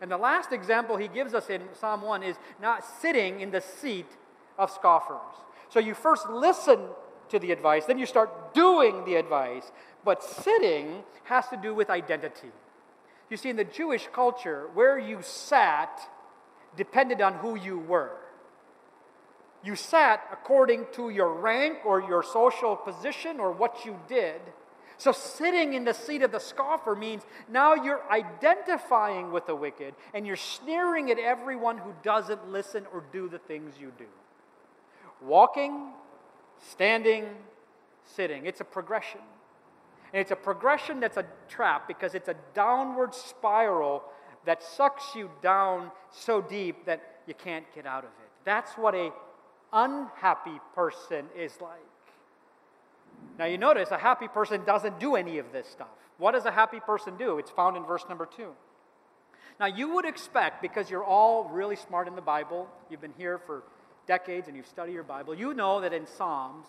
And 0.02 0.10
the 0.10 0.18
last 0.18 0.52
example 0.52 0.98
he 0.98 1.08
gives 1.08 1.34
us 1.34 1.50
in 1.50 1.62
Psalm 1.74 2.02
1 2.02 2.24
is 2.24 2.38
not 2.62 2.84
sitting 3.02 3.42
in 3.42 3.52
the 3.52 3.62
seat 3.62 4.08
of 4.58 4.72
scoffers. 4.72 5.36
So 5.70 5.80
you 5.80 5.94
first 5.94 6.30
listen 6.30 6.80
to 7.30 7.40
the 7.40 7.52
advice, 7.52 7.86
then 7.86 7.98
you 7.98 8.06
start 8.06 8.54
doing 8.54 9.06
the 9.06 9.16
advice. 9.16 9.72
But 10.04 10.24
sitting 10.24 11.04
has 11.26 11.48
to 11.50 11.58
do 11.58 11.74
with 11.76 11.90
identity. 11.90 12.52
You 13.32 13.38
see, 13.38 13.50
in 13.50 13.56
the 13.56 13.64
Jewish 13.64 14.10
culture, 14.12 14.68
where 14.74 15.00
you 15.00 15.22
sat 15.22 16.02
depended 16.76 17.22
on 17.22 17.36
who 17.36 17.56
you 17.56 17.80
were. 17.80 18.18
You 19.64 19.78
sat 19.78 20.22
according 20.34 20.88
to 20.94 21.10
your 21.10 21.34
rank 21.34 21.78
or 21.86 22.02
your 22.02 22.24
social 22.24 22.76
position 22.76 23.40
or 23.40 23.54
what 23.54 23.86
you 23.86 23.98
did. 24.10 24.42
So, 24.98 25.14
sitting 25.14 25.74
in 25.76 25.86
the 25.86 25.94
seat 25.94 26.24
of 26.24 26.34
the 26.34 26.40
scoffer 26.40 26.94
means 26.94 27.24
now 27.48 27.74
you're 27.74 28.04
identifying 28.12 29.32
with 29.32 29.48
the 29.48 29.56
wicked 29.56 29.96
and 30.14 30.28
you're 30.28 30.36
sneering 30.36 31.10
at 31.10 31.18
everyone 31.18 31.78
who 31.78 31.94
doesn't 32.04 32.50
listen 32.50 32.86
or 32.94 33.02
do 33.14 33.30
the 33.30 33.40
things 33.40 33.76
you 33.80 33.94
do. 33.98 34.06
Walking, 35.22 35.94
standing, 36.60 37.26
sitting. 38.04 38.46
It's 38.46 38.60
a 38.60 38.66
progression. 38.66 39.22
And 40.14 40.20
it's 40.20 40.32
a 40.32 40.36
progression 40.36 41.00
that's 41.00 41.18
a 41.18 41.26
trap 41.48 41.88
because 41.88 42.16
it's 42.16 42.28
a 42.28 42.36
downward 42.54 43.14
spiral 43.16 44.04
that 44.46 44.62
sucks 44.62 45.16
you 45.16 45.30
down 45.42 45.92
so 46.12 46.42
deep 46.42 46.86
that 46.86 47.22
you 47.28 47.34
can't 47.34 47.66
get 47.74 47.86
out 47.86 48.04
of 48.04 48.10
it. 48.10 48.30
That's 48.44 48.72
what 48.74 48.96
a 48.96 49.12
unhappy 49.72 50.60
person 50.76 51.26
is 51.38 51.54
like. 51.62 51.80
Now 53.38 53.46
you 53.46 53.58
notice 53.58 53.92
a 53.92 53.98
happy 53.98 54.28
person 54.28 54.64
doesn't 54.66 55.00
do 55.00 55.16
any 55.16 55.38
of 55.38 55.52
this 55.52 55.68
stuff. 55.68 55.88
What 56.18 56.34
does 56.34 56.46
a 56.46 56.52
happy 56.52 56.80
person 56.80 57.18
do? 57.18 57.38
It's 57.38 57.52
found 57.52 57.78
in 57.78 57.84
verse 57.84 58.04
number 58.10 58.26
2. 58.26 58.48
Now 59.60 59.68
you 59.68 59.94
would 59.94 60.06
expect 60.06 60.62
because 60.62 60.90
you're 60.90 61.04
all 61.04 61.50
really 61.50 61.76
smart 61.76 62.08
in 62.08 62.16
the 62.16 62.22
Bible, 62.22 62.68
you've 62.90 63.02
been 63.02 63.14
here 63.18 63.38
for 63.38 63.64
decades 64.08 64.48
and 64.48 64.58
you've 64.58 64.68
studied 64.68 64.94
your 64.94 65.04
Bible, 65.04 65.36
you 65.36 65.54
know 65.54 65.82
that 65.82 65.94
in 65.94 66.08
Psalms 66.08 66.66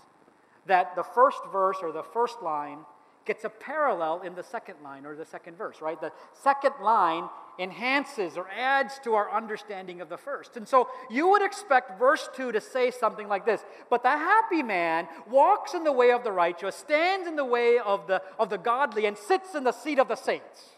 that 0.67 0.95
the 0.95 1.03
first 1.03 1.39
verse 1.51 1.79
or 1.83 1.91
the 1.91 2.03
first 2.03 2.43
line 2.43 2.79
gets 3.25 3.45
a 3.45 3.49
parallel 3.49 4.23
in 4.23 4.35
the 4.35 4.43
second 4.43 4.77
line 4.83 5.07
or 5.07 5.15
the 5.15 5.25
second 5.25 5.57
verse, 5.57 5.81
right? 5.81 6.01
The 6.01 6.13
second 6.33 6.75
line 6.83 7.29
enhances 7.59 8.37
or 8.37 8.49
adds 8.49 8.99
to 9.05 9.15
our 9.15 9.31
understanding 9.31 10.01
of 10.01 10.09
the 10.09 10.17
first. 10.17 10.57
And 10.57 10.67
so 10.67 10.89
you 11.11 11.29
would 11.29 11.43
expect 11.43 11.99
verse 11.99 12.29
2 12.35 12.53
to 12.53 12.61
say 12.61 12.91
something 12.91 13.29
like 13.29 13.45
this 13.45 13.65
But 13.91 14.03
the 14.03 14.11
happy 14.11 14.63
man 14.63 15.07
walks 15.31 15.75
in 15.75 15.85
the 15.85 15.93
way 15.93 16.11
of 16.13 16.25
the 16.25 16.33
righteous, 16.33 16.75
stands 16.75 17.29
in 17.29 17.37
the 17.37 17.45
way 17.45 17.79
of 17.79 18.07
the, 18.07 18.23
of 18.39 18.51
the 18.51 18.59
godly, 18.59 19.07
and 19.07 19.17
sits 19.17 19.55
in 19.55 19.65
the 19.65 19.73
seat 19.73 19.99
of 19.99 20.09
the 20.09 20.17
saints. 20.17 20.71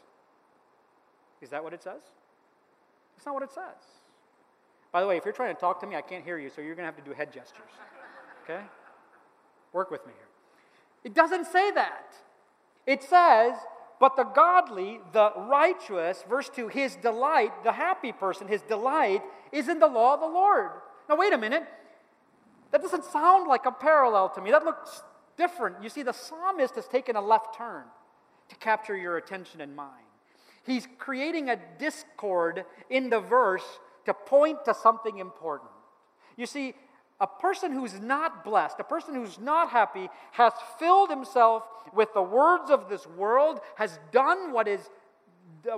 Is 1.40 1.50
that 1.50 1.62
what 1.62 1.72
it 1.72 1.82
says? 1.82 2.02
That's 3.16 3.26
not 3.26 3.34
what 3.34 3.44
it 3.44 3.52
says. 3.52 3.84
By 4.92 5.00
the 5.00 5.06
way, 5.06 5.16
if 5.16 5.24
you're 5.24 5.34
trying 5.34 5.54
to 5.54 5.60
talk 5.60 5.80
to 5.80 5.86
me, 5.86 5.96
I 5.96 6.02
can't 6.02 6.24
hear 6.24 6.38
you, 6.38 6.50
so 6.50 6.60
you're 6.60 6.74
going 6.74 6.88
to 6.88 6.92
have 6.94 6.96
to 6.96 7.10
do 7.10 7.12
head 7.12 7.32
gestures. 7.32 7.70
Okay? 8.44 8.62
Work 9.72 9.90
with 9.90 10.06
me 10.06 10.12
here. 10.16 10.28
It 11.04 11.14
doesn't 11.14 11.46
say 11.46 11.70
that. 11.72 12.14
It 12.86 13.02
says, 13.02 13.54
but 14.00 14.16
the 14.16 14.24
godly, 14.24 15.00
the 15.12 15.32
righteous, 15.36 16.24
verse 16.28 16.50
2, 16.50 16.68
his 16.68 16.96
delight, 16.96 17.64
the 17.64 17.72
happy 17.72 18.12
person, 18.12 18.48
his 18.48 18.62
delight 18.62 19.22
is 19.52 19.68
in 19.68 19.78
the 19.78 19.86
law 19.86 20.14
of 20.14 20.20
the 20.20 20.26
Lord. 20.26 20.70
Now, 21.08 21.16
wait 21.16 21.32
a 21.32 21.38
minute. 21.38 21.64
That 22.70 22.82
doesn't 22.82 23.04
sound 23.04 23.46
like 23.46 23.66
a 23.66 23.72
parallel 23.72 24.30
to 24.30 24.40
me. 24.40 24.50
That 24.50 24.64
looks 24.64 25.02
different. 25.36 25.82
You 25.82 25.88
see, 25.88 26.02
the 26.02 26.12
psalmist 26.12 26.74
has 26.74 26.88
taken 26.88 27.16
a 27.16 27.20
left 27.20 27.56
turn 27.56 27.84
to 28.48 28.56
capture 28.56 28.96
your 28.96 29.16
attention 29.16 29.60
and 29.60 29.74
mine. 29.74 29.88
He's 30.64 30.88
creating 30.98 31.50
a 31.50 31.58
discord 31.78 32.64
in 32.90 33.10
the 33.10 33.20
verse 33.20 33.64
to 34.06 34.14
point 34.14 34.64
to 34.64 34.74
something 34.74 35.18
important. 35.18 35.70
You 36.36 36.46
see, 36.46 36.74
a 37.24 37.40
person 37.40 37.72
who's 37.72 37.98
not 37.98 38.44
blessed, 38.44 38.76
a 38.78 38.84
person 38.84 39.14
who's 39.14 39.38
not 39.38 39.70
happy, 39.70 40.10
has 40.32 40.52
filled 40.78 41.08
himself 41.08 41.62
with 41.94 42.12
the 42.12 42.22
words 42.22 42.70
of 42.70 42.90
this 42.90 43.06
world, 43.06 43.60
has 43.76 43.98
done 44.12 44.52
what 44.52 44.68
is 44.68 44.90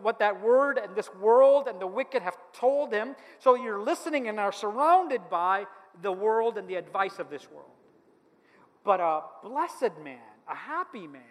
what 0.02 0.18
that 0.18 0.42
word 0.42 0.80
and 0.82 0.96
this 0.96 1.08
world 1.14 1.68
and 1.68 1.80
the 1.80 1.86
wicked 1.86 2.20
have 2.20 2.36
told 2.52 2.92
him. 2.92 3.14
So 3.38 3.54
you're 3.54 3.80
listening 3.80 4.26
and 4.26 4.40
are 4.40 4.50
surrounded 4.50 5.20
by 5.30 5.66
the 6.02 6.10
world 6.10 6.58
and 6.58 6.66
the 6.66 6.74
advice 6.74 7.20
of 7.20 7.30
this 7.30 7.48
world. 7.48 7.70
But 8.82 8.98
a 8.98 9.22
blessed 9.44 9.96
man, 10.02 10.18
a 10.50 10.56
happy 10.56 11.06
man, 11.06 11.22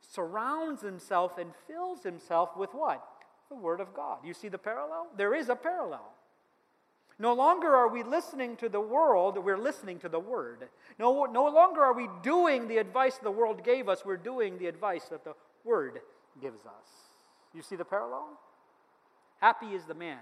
surrounds 0.00 0.80
himself 0.80 1.36
and 1.36 1.50
fills 1.66 2.02
himself 2.02 2.56
with 2.56 2.70
what? 2.72 3.06
The 3.50 3.56
Word 3.56 3.80
of 3.80 3.92
God. 3.92 4.18
You 4.24 4.32
see 4.32 4.48
the 4.48 4.58
parallel? 4.58 5.08
There 5.18 5.34
is 5.34 5.50
a 5.50 5.56
parallel. 5.56 6.10
No 7.20 7.34
longer 7.34 7.76
are 7.76 7.88
we 7.88 8.02
listening 8.02 8.56
to 8.56 8.70
the 8.70 8.80
world, 8.80 9.36
we're 9.44 9.58
listening 9.58 9.98
to 9.98 10.08
the 10.08 10.18
Word. 10.18 10.70
No, 10.98 11.26
no 11.26 11.48
longer 11.48 11.82
are 11.82 11.92
we 11.92 12.08
doing 12.22 12.66
the 12.66 12.78
advice 12.78 13.18
the 13.18 13.30
world 13.30 13.62
gave 13.62 13.90
us, 13.90 14.06
we're 14.06 14.16
doing 14.16 14.56
the 14.56 14.66
advice 14.66 15.04
that 15.10 15.22
the 15.22 15.34
Word 15.62 16.00
gives 16.40 16.64
us. 16.64 16.88
You 17.52 17.60
see 17.60 17.76
the 17.76 17.84
parallel? 17.84 18.26
Happy 19.38 19.66
is 19.66 19.84
the 19.84 19.94
man 19.94 20.20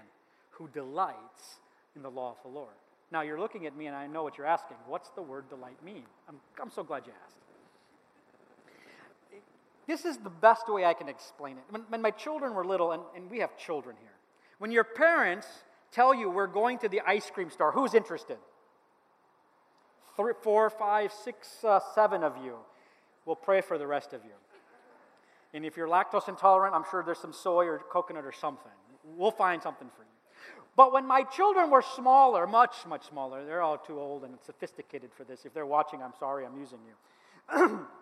who 0.49 0.67
delights 0.67 1.59
in 1.95 2.01
the 2.01 2.11
law 2.11 2.31
of 2.31 2.37
the 2.43 2.49
Lord. 2.49 2.75
Now 3.13 3.21
you're 3.21 3.39
looking 3.39 3.65
at 3.65 3.77
me 3.77 3.87
and 3.87 3.95
I 3.95 4.05
know 4.05 4.23
what 4.23 4.37
you're 4.37 4.45
asking. 4.45 4.75
What's 4.85 5.09
the 5.11 5.21
word 5.21 5.47
delight 5.49 5.81
mean? 5.81 6.03
I'm, 6.27 6.35
I'm 6.61 6.69
so 6.69 6.83
glad 6.83 7.03
you 7.07 7.13
asked. 7.25 7.37
This 9.87 10.03
is 10.03 10.17
the 10.17 10.29
best 10.29 10.67
way 10.67 10.83
I 10.83 10.93
can 10.93 11.07
explain 11.07 11.57
it. 11.57 11.63
When, 11.69 11.83
when 11.87 12.01
my 12.01 12.11
children 12.11 12.53
were 12.53 12.65
little, 12.65 12.91
and, 12.91 13.01
and 13.15 13.31
we 13.31 13.39
have 13.39 13.57
children 13.57 13.95
here, 14.01 14.11
when 14.57 14.71
your 14.71 14.83
parents 14.83 15.47
tell 15.91 16.13
you 16.13 16.29
we're 16.29 16.47
going 16.47 16.77
to 16.79 16.89
the 16.89 17.01
ice 17.05 17.29
cream 17.29 17.49
store. 17.49 17.71
Who's 17.71 17.93
interested? 17.93 18.37
Three, 20.15 20.33
four, 20.41 20.69
five, 20.69 21.11
six, 21.11 21.63
uh, 21.63 21.79
seven 21.95 22.23
of 22.23 22.33
you. 22.43 22.55
We'll 23.25 23.35
pray 23.35 23.61
for 23.61 23.77
the 23.77 23.87
rest 23.87 24.13
of 24.13 24.23
you. 24.23 24.31
And 25.53 25.65
if 25.65 25.77
you're 25.77 25.87
lactose 25.87 26.27
intolerant, 26.27 26.75
I'm 26.75 26.83
sure 26.89 27.03
there's 27.03 27.19
some 27.19 27.33
soy 27.33 27.65
or 27.65 27.79
coconut 27.79 28.25
or 28.25 28.31
something. 28.31 28.71
We'll 29.03 29.31
find 29.31 29.61
something 29.61 29.87
for 29.95 30.03
you. 30.03 30.09
But 30.75 30.93
when 30.93 31.05
my 31.05 31.23
children 31.23 31.69
were 31.69 31.81
smaller, 31.81 32.47
much, 32.47 32.85
much 32.87 33.07
smaller, 33.09 33.45
they're 33.45 33.61
all 33.61 33.77
too 33.77 33.99
old 33.99 34.23
and 34.23 34.35
sophisticated 34.45 35.11
for 35.13 35.23
this. 35.23 35.45
If 35.45 35.53
they're 35.53 35.65
watching, 35.65 36.01
I'm 36.01 36.13
sorry, 36.19 36.45
I'm 36.45 36.57
using 36.57 36.79
you. 36.87 37.79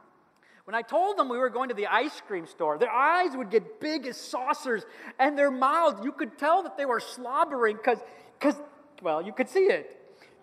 When 0.68 0.76
I 0.76 0.82
told 0.82 1.16
them 1.16 1.30
we 1.30 1.38
were 1.38 1.50
going 1.50 1.70
to 1.70 1.76
the 1.76 1.88
ice 1.88 2.22
cream 2.28 2.46
store, 2.46 2.78
their 2.78 2.92
eyes 2.92 3.38
would 3.38 3.50
get 3.50 3.80
big 3.80 4.06
as 4.06 4.18
saucers 4.18 4.84
and 5.18 5.38
their 5.38 5.50
mouths, 5.50 6.04
you 6.04 6.12
could 6.12 6.38
tell 6.38 6.62
that 6.64 6.76
they 6.76 6.84
were 6.84 7.00
slobbering 7.00 7.78
because, 7.78 8.60
well, 9.02 9.22
you 9.22 9.32
could 9.32 9.48
see 9.48 9.68
it. 9.68 9.94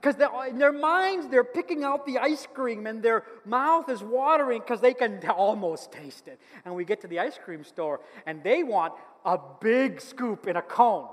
Because 0.01 0.17
in 0.49 0.57
their 0.57 0.73
minds, 0.73 1.29
they're 1.29 1.45
picking 1.45 1.85
out 1.85 2.07
the 2.07 2.17
ice 2.17 2.47
cream 2.55 2.87
and 2.87 3.03
their 3.03 3.25
mouth 3.45 3.91
is 3.91 4.03
watering 4.03 4.61
because 4.61 4.81
they 4.81 4.95
can 4.95 5.21
almost 5.29 5.93
taste 5.93 6.27
it. 6.27 6.41
And 6.65 6.75
we 6.75 6.87
get 6.87 7.03
to 7.03 7.07
the 7.07 7.19
ice 7.21 7.39
cream 7.45 7.63
store 7.63 8.01
and 8.25 8.43
they 8.43 8.63
want 8.63 8.95
a 9.27 9.39
big 9.61 10.01
scoop 10.01 10.47
in 10.47 10.57
a 10.57 10.63
cone. 10.63 11.09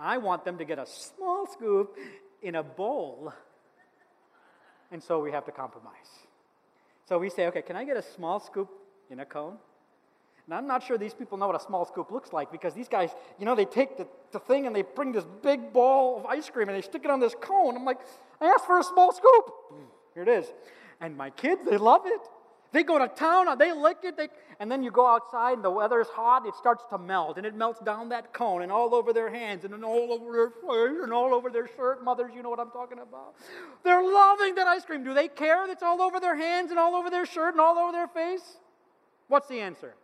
I 0.00 0.18
want 0.18 0.44
them 0.44 0.58
to 0.58 0.64
get 0.64 0.80
a 0.80 0.86
small 0.86 1.46
scoop 1.46 1.96
in 2.42 2.56
a 2.56 2.64
bowl. 2.64 3.32
And 4.90 5.00
so 5.00 5.20
we 5.20 5.30
have 5.30 5.44
to 5.44 5.52
compromise. 5.52 5.92
So 7.12 7.18
we 7.18 7.28
say, 7.28 7.46
okay, 7.48 7.60
can 7.60 7.76
I 7.76 7.84
get 7.84 7.98
a 7.98 8.02
small 8.02 8.40
scoop 8.40 8.70
in 9.10 9.20
a 9.20 9.26
cone? 9.26 9.58
And 10.46 10.54
I'm 10.54 10.66
not 10.66 10.82
sure 10.82 10.96
these 10.96 11.12
people 11.12 11.36
know 11.36 11.46
what 11.46 11.56
a 11.56 11.62
small 11.62 11.84
scoop 11.84 12.10
looks 12.10 12.32
like 12.32 12.50
because 12.50 12.72
these 12.72 12.88
guys, 12.88 13.10
you 13.38 13.44
know, 13.44 13.54
they 13.54 13.66
take 13.66 13.98
the, 13.98 14.06
the 14.30 14.38
thing 14.38 14.66
and 14.66 14.74
they 14.74 14.80
bring 14.80 15.12
this 15.12 15.26
big 15.42 15.74
ball 15.74 16.16
of 16.16 16.24
ice 16.24 16.48
cream 16.48 16.70
and 16.70 16.78
they 16.78 16.80
stick 16.80 17.02
it 17.04 17.10
on 17.10 17.20
this 17.20 17.34
cone. 17.38 17.76
I'm 17.76 17.84
like, 17.84 17.98
I 18.40 18.46
asked 18.46 18.64
for 18.64 18.78
a 18.78 18.82
small 18.82 19.12
scoop. 19.12 19.52
Here 20.14 20.22
it 20.22 20.28
is. 20.30 20.46
And 21.02 21.14
my 21.14 21.28
kids, 21.28 21.60
they 21.68 21.76
love 21.76 22.06
it. 22.06 22.20
They 22.72 22.82
go 22.82 22.98
to 22.98 23.06
town, 23.06 23.48
and 23.48 23.60
they 23.60 23.70
lick 23.72 23.98
it, 24.02 24.16
they, 24.16 24.28
and 24.58 24.72
then 24.72 24.82
you 24.82 24.90
go 24.90 25.06
outside 25.06 25.52
and 25.54 25.64
the 25.64 25.70
weather's 25.70 26.08
hot, 26.08 26.46
it 26.46 26.54
starts 26.54 26.84
to 26.88 26.96
melt, 26.96 27.36
and 27.36 27.44
it 27.44 27.54
melts 27.54 27.80
down 27.80 28.08
that 28.08 28.32
cone 28.32 28.62
and 28.62 28.72
all 28.72 28.94
over 28.94 29.12
their 29.12 29.28
hands 29.30 29.64
and 29.64 29.84
all 29.84 30.10
over 30.10 30.32
their 30.32 30.48
face 30.48 31.02
and 31.02 31.12
all 31.12 31.34
over 31.34 31.50
their 31.50 31.68
shirt. 31.76 32.02
Mothers, 32.02 32.32
you 32.34 32.42
know 32.42 32.48
what 32.48 32.60
I'm 32.60 32.70
talking 32.70 32.98
about. 32.98 33.34
They're 33.84 34.02
loving 34.02 34.54
that 34.54 34.66
ice 34.66 34.86
cream. 34.86 35.04
Do 35.04 35.12
they 35.12 35.28
care 35.28 35.66
that's 35.66 35.82
all 35.82 36.00
over 36.00 36.18
their 36.18 36.34
hands 36.34 36.70
and 36.70 36.78
all 36.78 36.94
over 36.94 37.10
their 37.10 37.26
shirt 37.26 37.52
and 37.52 37.60
all 37.60 37.76
over 37.76 37.92
their 37.92 38.08
face? 38.08 38.56
What's 39.28 39.48
the 39.48 39.60
answer? 39.60 39.94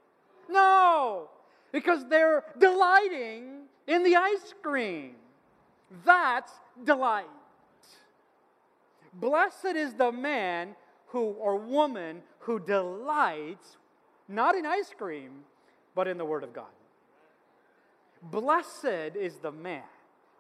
No, 0.51 1.31
because 1.73 2.07
they're 2.09 2.45
delighting 2.59 3.63
in 3.87 4.03
the 4.03 4.17
ice 4.17 4.55
cream. 4.63 5.15
That's 6.05 6.53
delight. 6.85 7.25
Blessed 9.15 9.75
is 9.75 9.95
the 9.95 10.13
man 10.13 10.77
who 11.09 11.21
or 11.21 11.57
woman 11.57 12.23
who 12.41 12.61
delights 12.61 13.77
not 14.29 14.55
in 14.55 14.67
ice 14.67 14.93
cream, 14.97 15.45
but 15.95 16.07
in 16.07 16.19
the 16.19 16.25
Word 16.25 16.45
of 16.45 16.53
God. 16.53 16.67
Blessed 18.23 19.17
is 19.17 19.37
the 19.37 19.53
man 19.53 19.83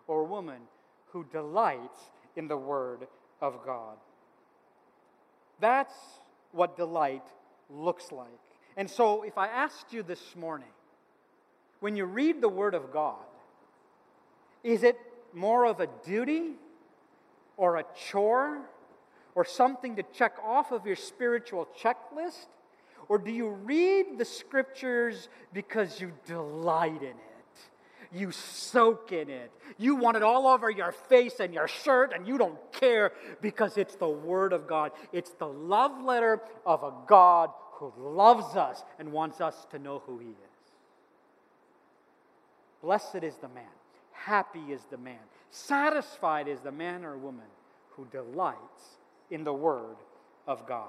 or 0.06 0.24
woman 0.24 0.60
who 1.12 1.24
delights 1.32 2.00
in 2.36 2.48
the 2.48 2.56
Word 2.56 3.06
of 3.40 3.64
God. 3.64 3.96
That's 5.60 5.94
what 6.52 6.76
delight 6.76 7.24
looks 7.70 8.12
like. 8.12 8.28
And 8.76 8.88
so, 8.88 9.22
if 9.22 9.38
I 9.38 9.48
asked 9.48 9.92
you 9.92 10.02
this 10.02 10.36
morning, 10.36 10.68
when 11.80 11.96
you 11.96 12.04
read 12.04 12.40
the 12.40 12.48
Word 12.48 12.74
of 12.74 12.92
God, 12.92 13.16
is 14.62 14.82
it 14.82 14.98
more 15.32 15.66
of 15.66 15.80
a 15.80 15.88
duty 16.04 16.52
or 17.56 17.76
a 17.76 17.84
chore 18.10 18.60
or 19.38 19.44
something 19.44 19.94
to 19.94 20.02
check 20.02 20.32
off 20.44 20.72
of 20.72 20.84
your 20.84 20.96
spiritual 20.96 21.68
checklist? 21.80 22.48
Or 23.08 23.18
do 23.18 23.30
you 23.30 23.50
read 23.50 24.18
the 24.18 24.24
scriptures 24.24 25.28
because 25.52 26.00
you 26.00 26.10
delight 26.26 27.02
in 27.02 27.10
it? 27.10 27.56
You 28.12 28.32
soak 28.32 29.12
in 29.12 29.30
it. 29.30 29.52
You 29.78 29.94
want 29.94 30.16
it 30.16 30.24
all 30.24 30.48
over 30.48 30.68
your 30.68 30.90
face 30.90 31.38
and 31.38 31.54
your 31.54 31.68
shirt, 31.68 32.12
and 32.12 32.26
you 32.26 32.36
don't 32.36 32.58
care 32.72 33.12
because 33.40 33.78
it's 33.78 33.94
the 33.94 34.08
Word 34.08 34.52
of 34.52 34.66
God. 34.66 34.90
It's 35.12 35.30
the 35.30 35.46
love 35.46 36.02
letter 36.02 36.40
of 36.66 36.82
a 36.82 36.92
God 37.06 37.50
who 37.74 37.92
loves 37.96 38.56
us 38.56 38.82
and 38.98 39.12
wants 39.12 39.40
us 39.40 39.68
to 39.70 39.78
know 39.78 40.02
who 40.04 40.18
He 40.18 40.30
is. 40.30 40.72
Blessed 42.82 43.22
is 43.22 43.36
the 43.36 43.48
man, 43.50 43.76
happy 44.10 44.72
is 44.72 44.80
the 44.90 44.98
man, 44.98 45.22
satisfied 45.52 46.48
is 46.48 46.58
the 46.58 46.72
man 46.72 47.04
or 47.04 47.16
woman 47.16 47.46
who 47.90 48.04
delights 48.10 48.97
in 49.30 49.44
the 49.44 49.52
Word 49.52 49.96
of 50.46 50.66
God. 50.66 50.88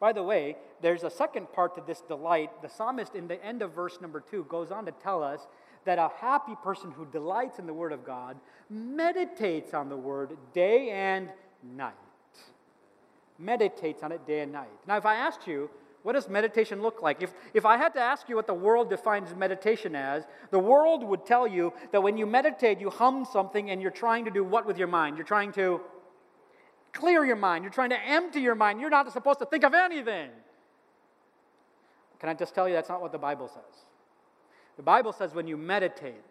By 0.00 0.12
the 0.12 0.22
way, 0.22 0.56
there's 0.82 1.04
a 1.04 1.10
second 1.10 1.52
part 1.52 1.74
to 1.76 1.82
this 1.86 2.02
delight. 2.02 2.50
The 2.62 2.68
psalmist, 2.68 3.14
in 3.14 3.26
the 3.26 3.42
end 3.44 3.62
of 3.62 3.72
verse 3.72 4.00
number 4.00 4.20
two, 4.20 4.44
goes 4.48 4.70
on 4.70 4.84
to 4.86 4.92
tell 4.92 5.22
us 5.22 5.46
that 5.84 5.98
a 5.98 6.10
happy 6.18 6.54
person 6.62 6.90
who 6.90 7.06
delights 7.06 7.58
in 7.58 7.66
the 7.66 7.72
Word 7.72 7.92
of 7.92 8.04
God 8.04 8.36
meditates 8.68 9.72
on 9.72 9.88
the 9.88 9.96
Word 9.96 10.36
day 10.52 10.90
and 10.90 11.28
night. 11.62 11.94
Meditates 13.38 14.02
on 14.02 14.12
it 14.12 14.26
day 14.26 14.40
and 14.40 14.52
night. 14.52 14.68
Now, 14.86 14.96
if 14.96 15.06
I 15.06 15.16
asked 15.16 15.46
you, 15.46 15.70
what 16.02 16.12
does 16.12 16.28
meditation 16.28 16.82
look 16.82 17.00
like? 17.00 17.22
If, 17.22 17.32
if 17.54 17.64
I 17.64 17.78
had 17.78 17.94
to 17.94 18.00
ask 18.00 18.28
you 18.28 18.36
what 18.36 18.46
the 18.46 18.52
world 18.52 18.90
defines 18.90 19.34
meditation 19.34 19.96
as, 19.96 20.24
the 20.50 20.58
world 20.58 21.02
would 21.02 21.24
tell 21.24 21.48
you 21.48 21.72
that 21.92 22.02
when 22.02 22.18
you 22.18 22.26
meditate, 22.26 22.78
you 22.78 22.90
hum 22.90 23.26
something 23.30 23.70
and 23.70 23.80
you're 23.80 23.90
trying 23.90 24.26
to 24.26 24.30
do 24.30 24.44
what 24.44 24.66
with 24.66 24.76
your 24.76 24.86
mind? 24.86 25.16
You're 25.16 25.26
trying 25.26 25.52
to 25.52 25.80
clear 26.94 27.24
your 27.24 27.36
mind. 27.36 27.64
You're 27.64 27.72
trying 27.72 27.90
to 27.90 28.00
empty 28.00 28.40
your 28.40 28.54
mind. 28.54 28.80
You're 28.80 28.90
not 28.90 29.12
supposed 29.12 29.40
to 29.40 29.46
think 29.46 29.64
of 29.64 29.74
anything. 29.74 30.30
Can 32.20 32.28
I 32.30 32.34
just 32.34 32.54
tell 32.54 32.66
you 32.66 32.74
that's 32.74 32.88
not 32.88 33.02
what 33.02 33.12
the 33.12 33.18
Bible 33.18 33.48
says? 33.48 33.84
The 34.76 34.82
Bible 34.82 35.12
says 35.12 35.34
when 35.34 35.46
you 35.46 35.56
meditate, 35.56 36.22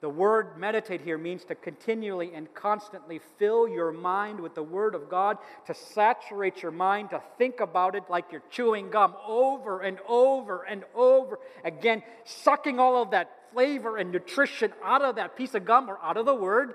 the 0.00 0.08
word 0.08 0.58
meditate 0.58 1.00
here 1.00 1.18
means 1.18 1.44
to 1.44 1.54
continually 1.54 2.32
and 2.34 2.52
constantly 2.54 3.20
fill 3.38 3.66
your 3.66 3.92
mind 3.92 4.38
with 4.40 4.54
the 4.54 4.62
Word 4.62 4.94
of 4.94 5.08
God, 5.08 5.38
to 5.66 5.74
saturate 5.74 6.62
your 6.62 6.70
mind, 6.70 7.10
to 7.10 7.22
think 7.38 7.60
about 7.60 7.94
it 7.94 8.04
like 8.08 8.26
you're 8.30 8.42
chewing 8.50 8.90
gum 8.90 9.14
over 9.26 9.80
and 9.80 9.98
over 10.06 10.62
and 10.64 10.84
over 10.94 11.38
again, 11.64 12.02
sucking 12.24 12.78
all 12.78 13.02
of 13.02 13.10
that 13.12 13.30
flavor 13.52 13.96
and 13.96 14.12
nutrition 14.12 14.72
out 14.84 15.02
of 15.02 15.16
that 15.16 15.34
piece 15.34 15.54
of 15.54 15.64
gum 15.64 15.88
or 15.88 15.98
out 16.02 16.18
of 16.18 16.26
the 16.26 16.34
Word 16.34 16.74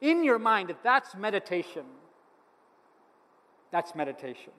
in 0.00 0.24
your 0.24 0.38
mind. 0.38 0.74
That's 0.82 1.14
meditation. 1.14 1.84
That's 3.72 3.94
meditation. 3.96 4.52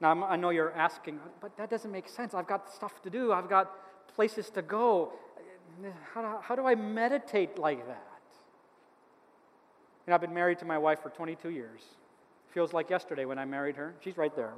Now, 0.00 0.24
I 0.24 0.36
know 0.36 0.50
you're 0.50 0.72
asking, 0.72 1.20
but 1.40 1.56
that 1.56 1.68
doesn't 1.68 1.90
make 1.90 2.08
sense. 2.08 2.32
I've 2.32 2.46
got 2.46 2.72
stuff 2.72 3.02
to 3.02 3.10
do, 3.10 3.32
I've 3.32 3.50
got 3.50 3.70
places 4.14 4.48
to 4.50 4.62
go. 4.62 5.12
How 6.14 6.22
do, 6.22 6.28
how 6.40 6.56
do 6.56 6.66
I 6.66 6.74
meditate 6.74 7.58
like 7.58 7.86
that? 7.86 8.02
And 10.06 10.14
I've 10.14 10.20
been 10.20 10.32
married 10.32 10.58
to 10.60 10.64
my 10.64 10.78
wife 10.78 11.02
for 11.02 11.10
22 11.10 11.50
years. 11.50 11.82
Feels 12.54 12.72
like 12.72 12.88
yesterday 12.88 13.24
when 13.24 13.38
I 13.38 13.44
married 13.44 13.76
her. 13.76 13.94
She's 14.00 14.16
right 14.16 14.34
there. 14.34 14.54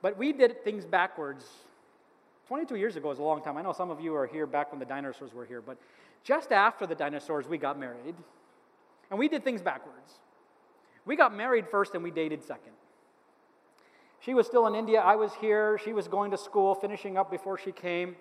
But 0.00 0.16
we 0.16 0.32
did 0.32 0.62
things 0.62 0.84
backwards. 0.84 1.44
22 2.48 2.76
years 2.76 2.96
ago 2.96 3.10
is 3.10 3.18
a 3.18 3.22
long 3.22 3.42
time. 3.42 3.56
I 3.56 3.62
know 3.62 3.72
some 3.72 3.90
of 3.90 4.00
you 4.00 4.14
are 4.14 4.26
here 4.26 4.46
back 4.46 4.70
when 4.70 4.78
the 4.78 4.86
dinosaurs 4.86 5.34
were 5.34 5.44
here, 5.44 5.60
but 5.60 5.78
just 6.22 6.52
after 6.52 6.86
the 6.86 6.94
dinosaurs, 6.94 7.48
we 7.48 7.58
got 7.58 7.78
married. 7.78 8.14
And 9.14 9.18
we 9.20 9.28
did 9.28 9.44
things 9.44 9.62
backwards. 9.62 10.18
We 11.06 11.14
got 11.14 11.32
married 11.32 11.68
first 11.70 11.94
and 11.94 12.02
we 12.02 12.10
dated 12.10 12.42
second. 12.42 12.72
She 14.18 14.34
was 14.34 14.44
still 14.44 14.66
in 14.66 14.74
India, 14.74 15.00
I 15.00 15.14
was 15.14 15.30
here. 15.40 15.78
She 15.84 15.92
was 15.92 16.08
going 16.08 16.32
to 16.32 16.36
school, 16.36 16.74
finishing 16.74 17.16
up 17.16 17.30
before 17.30 17.56
she 17.56 17.70
came. 17.70 18.16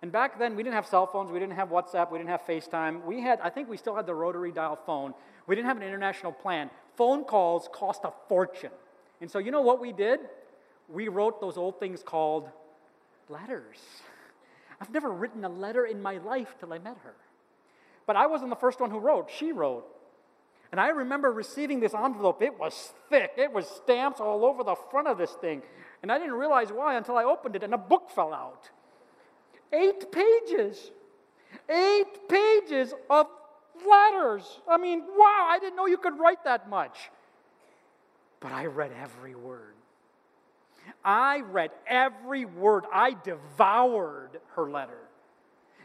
And 0.00 0.12
back 0.12 0.38
then, 0.38 0.54
we 0.54 0.62
didn't 0.62 0.76
have 0.76 0.86
cell 0.86 1.08
phones, 1.08 1.32
we 1.32 1.40
didn't 1.40 1.56
have 1.56 1.70
WhatsApp, 1.70 2.12
we 2.12 2.18
didn't 2.18 2.30
have 2.30 2.42
FaceTime. 2.42 3.04
We 3.04 3.20
had, 3.20 3.40
I 3.40 3.50
think 3.50 3.68
we 3.68 3.76
still 3.76 3.96
had 3.96 4.06
the 4.06 4.14
rotary 4.14 4.52
dial 4.52 4.76
phone. 4.76 5.12
We 5.48 5.56
didn't 5.56 5.66
have 5.66 5.76
an 5.76 5.82
international 5.82 6.30
plan. 6.30 6.70
Phone 6.96 7.24
calls 7.24 7.68
cost 7.72 8.02
a 8.04 8.12
fortune. 8.28 8.70
And 9.20 9.28
so, 9.28 9.40
you 9.40 9.50
know 9.50 9.62
what 9.62 9.80
we 9.80 9.90
did? 9.90 10.20
We 10.88 11.08
wrote 11.08 11.40
those 11.40 11.56
old 11.56 11.80
things 11.80 12.04
called 12.04 12.48
letters. 13.28 13.78
I've 14.80 14.92
never 14.92 15.10
written 15.10 15.44
a 15.44 15.48
letter 15.48 15.84
in 15.84 16.00
my 16.00 16.18
life 16.18 16.54
till 16.60 16.72
I 16.72 16.78
met 16.78 16.98
her. 17.02 17.16
But 18.06 18.14
I 18.14 18.28
wasn't 18.28 18.50
the 18.50 18.56
first 18.56 18.78
one 18.78 18.92
who 18.92 19.00
wrote, 19.00 19.32
she 19.36 19.50
wrote. 19.50 19.96
And 20.70 20.80
I 20.80 20.88
remember 20.88 21.32
receiving 21.32 21.80
this 21.80 21.94
envelope. 21.94 22.42
It 22.42 22.58
was 22.58 22.92
thick, 23.08 23.32
it 23.36 23.52
was 23.52 23.66
stamps 23.66 24.20
all 24.20 24.44
over 24.44 24.62
the 24.62 24.76
front 24.90 25.08
of 25.08 25.18
this 25.18 25.32
thing. 25.32 25.62
And 26.02 26.12
I 26.12 26.18
didn't 26.18 26.34
realize 26.34 26.70
why 26.70 26.96
until 26.96 27.16
I 27.16 27.24
opened 27.24 27.56
it 27.56 27.62
and 27.62 27.74
a 27.74 27.78
book 27.78 28.10
fell 28.10 28.32
out. 28.32 28.70
Eight 29.72 30.12
pages. 30.12 30.90
Eight 31.68 32.28
pages 32.28 32.92
of 33.08 33.26
letters. 33.88 34.60
I 34.68 34.76
mean, 34.76 35.02
wow, 35.16 35.48
I 35.50 35.58
didn't 35.58 35.76
know 35.76 35.86
you 35.86 35.98
could 35.98 36.18
write 36.18 36.44
that 36.44 36.68
much. 36.68 37.10
But 38.40 38.52
I 38.52 38.66
read 38.66 38.92
every 39.00 39.34
word. 39.34 39.74
I 41.04 41.40
read 41.40 41.70
every 41.86 42.44
word. 42.44 42.84
I 42.92 43.16
devoured 43.24 44.40
her 44.54 44.70
letter. 44.70 45.07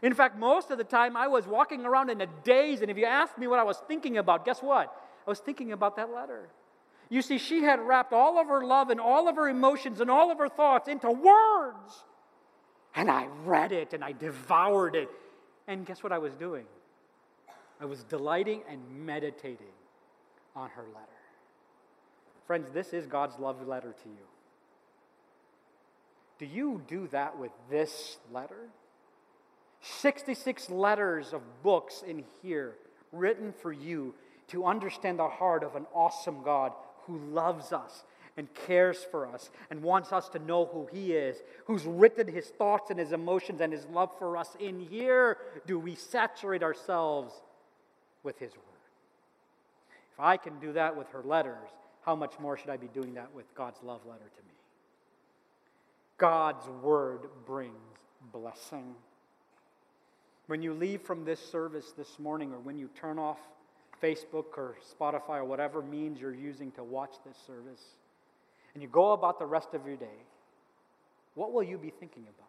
In 0.04 0.12
fact, 0.12 0.36
most 0.36 0.70
of 0.70 0.76
the 0.76 0.84
time 0.84 1.16
I 1.16 1.28
was 1.28 1.46
walking 1.46 1.86
around 1.86 2.10
in 2.10 2.20
a 2.20 2.26
daze, 2.44 2.82
and 2.82 2.90
if 2.90 2.98
you 2.98 3.06
asked 3.06 3.38
me 3.38 3.46
what 3.46 3.58
I 3.58 3.62
was 3.62 3.78
thinking 3.88 4.18
about, 4.18 4.44
guess 4.44 4.60
what? 4.60 4.94
I 5.26 5.30
was 5.30 5.38
thinking 5.38 5.72
about 5.72 5.96
that 5.96 6.12
letter. 6.12 6.50
You 7.08 7.22
see, 7.22 7.38
she 7.38 7.62
had 7.62 7.80
wrapped 7.80 8.12
all 8.12 8.38
of 8.38 8.48
her 8.48 8.66
love 8.66 8.90
and 8.90 9.00
all 9.00 9.28
of 9.28 9.36
her 9.36 9.48
emotions 9.48 10.02
and 10.02 10.10
all 10.10 10.30
of 10.30 10.36
her 10.36 10.50
thoughts 10.50 10.88
into 10.88 11.10
words. 11.10 12.04
And 12.94 13.10
I 13.10 13.28
read 13.46 13.72
it 13.72 13.94
and 13.94 14.04
I 14.04 14.12
devoured 14.12 14.94
it. 14.94 15.08
And 15.66 15.86
guess 15.86 16.02
what 16.02 16.12
I 16.12 16.18
was 16.18 16.34
doing? 16.34 16.66
I 17.80 17.86
was 17.86 18.02
delighting 18.04 18.60
and 18.68 18.80
meditating 19.06 19.72
on 20.54 20.68
her 20.68 20.82
letter. 20.82 21.22
Friends, 22.46 22.68
this 22.74 22.92
is 22.92 23.06
God's 23.06 23.38
love 23.38 23.66
letter 23.66 23.94
to 24.02 24.08
you. 24.10 24.26
Do 26.38 26.44
you 26.44 26.82
do 26.86 27.08
that 27.10 27.38
with 27.38 27.52
this 27.70 28.18
letter? 28.30 28.68
66 29.84 30.70
letters 30.70 31.32
of 31.32 31.42
books 31.62 32.02
in 32.06 32.24
here 32.42 32.74
written 33.12 33.52
for 33.52 33.72
you 33.72 34.14
to 34.48 34.64
understand 34.64 35.18
the 35.18 35.28
heart 35.28 35.62
of 35.62 35.76
an 35.76 35.86
awesome 35.94 36.42
God 36.42 36.72
who 37.06 37.18
loves 37.18 37.72
us 37.72 38.04
and 38.36 38.52
cares 38.54 38.98
for 39.10 39.26
us 39.26 39.50
and 39.70 39.82
wants 39.82 40.12
us 40.12 40.28
to 40.30 40.38
know 40.38 40.66
who 40.66 40.88
He 40.90 41.12
is, 41.12 41.36
who's 41.66 41.84
written 41.84 42.26
His 42.26 42.46
thoughts 42.46 42.90
and 42.90 42.98
His 42.98 43.12
emotions 43.12 43.60
and 43.60 43.72
His 43.72 43.86
love 43.86 44.10
for 44.18 44.36
us. 44.36 44.56
In 44.58 44.80
here, 44.80 45.36
do 45.66 45.78
we 45.78 45.94
saturate 45.94 46.62
ourselves 46.62 47.32
with 48.22 48.38
His 48.38 48.52
Word? 48.52 48.62
If 50.14 50.20
I 50.20 50.36
can 50.36 50.58
do 50.60 50.72
that 50.72 50.96
with 50.96 51.08
her 51.08 51.22
letters, 51.22 51.68
how 52.04 52.14
much 52.14 52.38
more 52.38 52.56
should 52.56 52.70
I 52.70 52.76
be 52.76 52.88
doing 52.88 53.14
that 53.14 53.34
with 53.34 53.52
God's 53.54 53.82
love 53.82 54.00
letter 54.06 54.30
to 54.36 54.42
me? 54.42 54.54
God's 56.18 56.66
Word 56.82 57.20
brings 57.46 57.74
blessing. 58.32 58.94
When 60.46 60.62
you 60.62 60.74
leave 60.74 61.00
from 61.02 61.24
this 61.24 61.40
service 61.40 61.92
this 61.96 62.18
morning 62.18 62.52
or 62.52 62.58
when 62.58 62.78
you 62.78 62.90
turn 63.00 63.18
off 63.18 63.38
Facebook 64.02 64.56
or 64.56 64.76
Spotify 64.92 65.38
or 65.38 65.44
whatever 65.44 65.80
means 65.80 66.20
you're 66.20 66.34
using 66.34 66.70
to 66.72 66.84
watch 66.84 67.14
this 67.26 67.36
service, 67.46 67.82
and 68.74 68.82
you 68.82 68.88
go 68.88 69.12
about 69.12 69.38
the 69.38 69.46
rest 69.46 69.72
of 69.72 69.86
your 69.86 69.96
day, 69.96 70.18
what 71.34 71.52
will 71.52 71.62
you 71.62 71.78
be 71.78 71.90
thinking 71.90 72.24
about? 72.24 72.48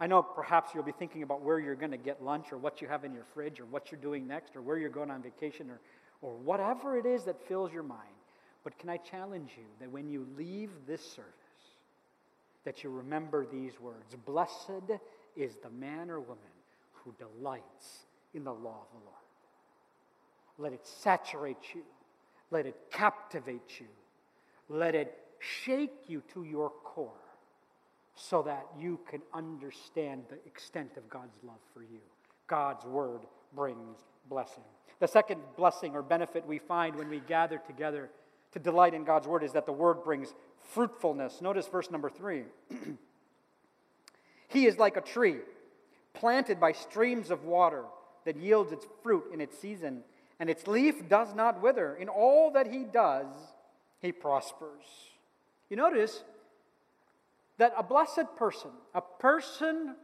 I 0.00 0.06
know 0.06 0.22
perhaps 0.22 0.70
you'll 0.74 0.82
be 0.82 0.92
thinking 0.92 1.22
about 1.22 1.42
where 1.42 1.58
you're 1.58 1.74
going 1.74 1.90
to 1.90 1.98
get 1.98 2.24
lunch 2.24 2.52
or 2.52 2.56
what 2.56 2.80
you 2.80 2.88
have 2.88 3.04
in 3.04 3.12
your 3.12 3.26
fridge 3.34 3.60
or 3.60 3.66
what 3.66 3.92
you're 3.92 4.00
doing 4.00 4.26
next 4.26 4.56
or 4.56 4.62
where 4.62 4.78
you're 4.78 4.88
going 4.88 5.10
on 5.10 5.22
vacation 5.22 5.70
or, 5.70 5.78
or 6.22 6.34
whatever 6.38 6.96
it 6.96 7.04
is 7.04 7.24
that 7.24 7.38
fills 7.46 7.70
your 7.70 7.82
mind. 7.82 8.00
But 8.64 8.78
can 8.78 8.88
I 8.88 8.96
challenge 8.96 9.50
you 9.56 9.64
that 9.78 9.90
when 9.90 10.08
you 10.08 10.26
leave 10.38 10.70
this 10.86 11.02
service, 11.02 11.30
that 12.64 12.82
you 12.82 12.90
remember 12.90 13.46
these 13.46 13.78
words 13.78 14.16
Blessed 14.26 14.90
is 15.36 15.56
the 15.62 15.70
man 15.70 16.10
or 16.10 16.20
woman 16.20 16.38
who 16.92 17.14
delights 17.18 18.06
in 18.34 18.44
the 18.44 18.52
law 18.52 18.82
of 18.82 18.92
the 18.92 19.04
Lord. 19.04 19.16
Let 20.58 20.72
it 20.72 20.86
saturate 20.86 21.74
you, 21.74 21.82
let 22.50 22.66
it 22.66 22.76
captivate 22.90 23.80
you, 23.80 23.86
let 24.68 24.94
it 24.94 25.16
shake 25.38 26.04
you 26.06 26.22
to 26.34 26.44
your 26.44 26.70
core 26.84 27.12
so 28.14 28.42
that 28.42 28.66
you 28.78 29.00
can 29.08 29.22
understand 29.32 30.24
the 30.28 30.36
extent 30.46 30.90
of 30.96 31.08
God's 31.08 31.38
love 31.42 31.60
for 31.72 31.82
you. 31.82 32.00
God's 32.46 32.84
word 32.84 33.20
brings 33.54 33.98
blessing. 34.28 34.64
The 34.98 35.08
second 35.08 35.40
blessing 35.56 35.94
or 35.94 36.02
benefit 36.02 36.46
we 36.46 36.58
find 36.58 36.94
when 36.96 37.08
we 37.08 37.20
gather 37.20 37.58
together 37.58 38.10
to 38.52 38.58
delight 38.58 38.92
in 38.92 39.04
God's 39.04 39.26
word 39.26 39.42
is 39.42 39.52
that 39.52 39.64
the 39.64 39.72
word 39.72 40.04
brings 40.04 40.34
fruitfulness. 40.58 41.40
Notice 41.40 41.66
verse 41.66 41.90
number 41.90 42.10
three. 42.10 42.44
he 44.50 44.66
is 44.66 44.78
like 44.78 44.96
a 44.96 45.00
tree 45.00 45.38
planted 46.12 46.58
by 46.58 46.72
streams 46.72 47.30
of 47.30 47.44
water 47.44 47.84
that 48.24 48.36
yields 48.36 48.72
its 48.72 48.86
fruit 49.02 49.24
in 49.32 49.40
its 49.40 49.56
season, 49.56 50.02
and 50.40 50.50
its 50.50 50.66
leaf 50.66 51.08
does 51.08 51.34
not 51.34 51.62
wither. 51.62 51.94
In 51.94 52.08
all 52.08 52.50
that 52.52 52.66
he 52.66 52.84
does, 52.84 53.26
he 54.02 54.10
prospers. 54.10 54.84
You 55.68 55.76
notice 55.76 56.24
that 57.58 57.72
a 57.78 57.82
blessed 57.82 58.36
person, 58.36 58.70
a 58.92 59.00
person 59.00 59.94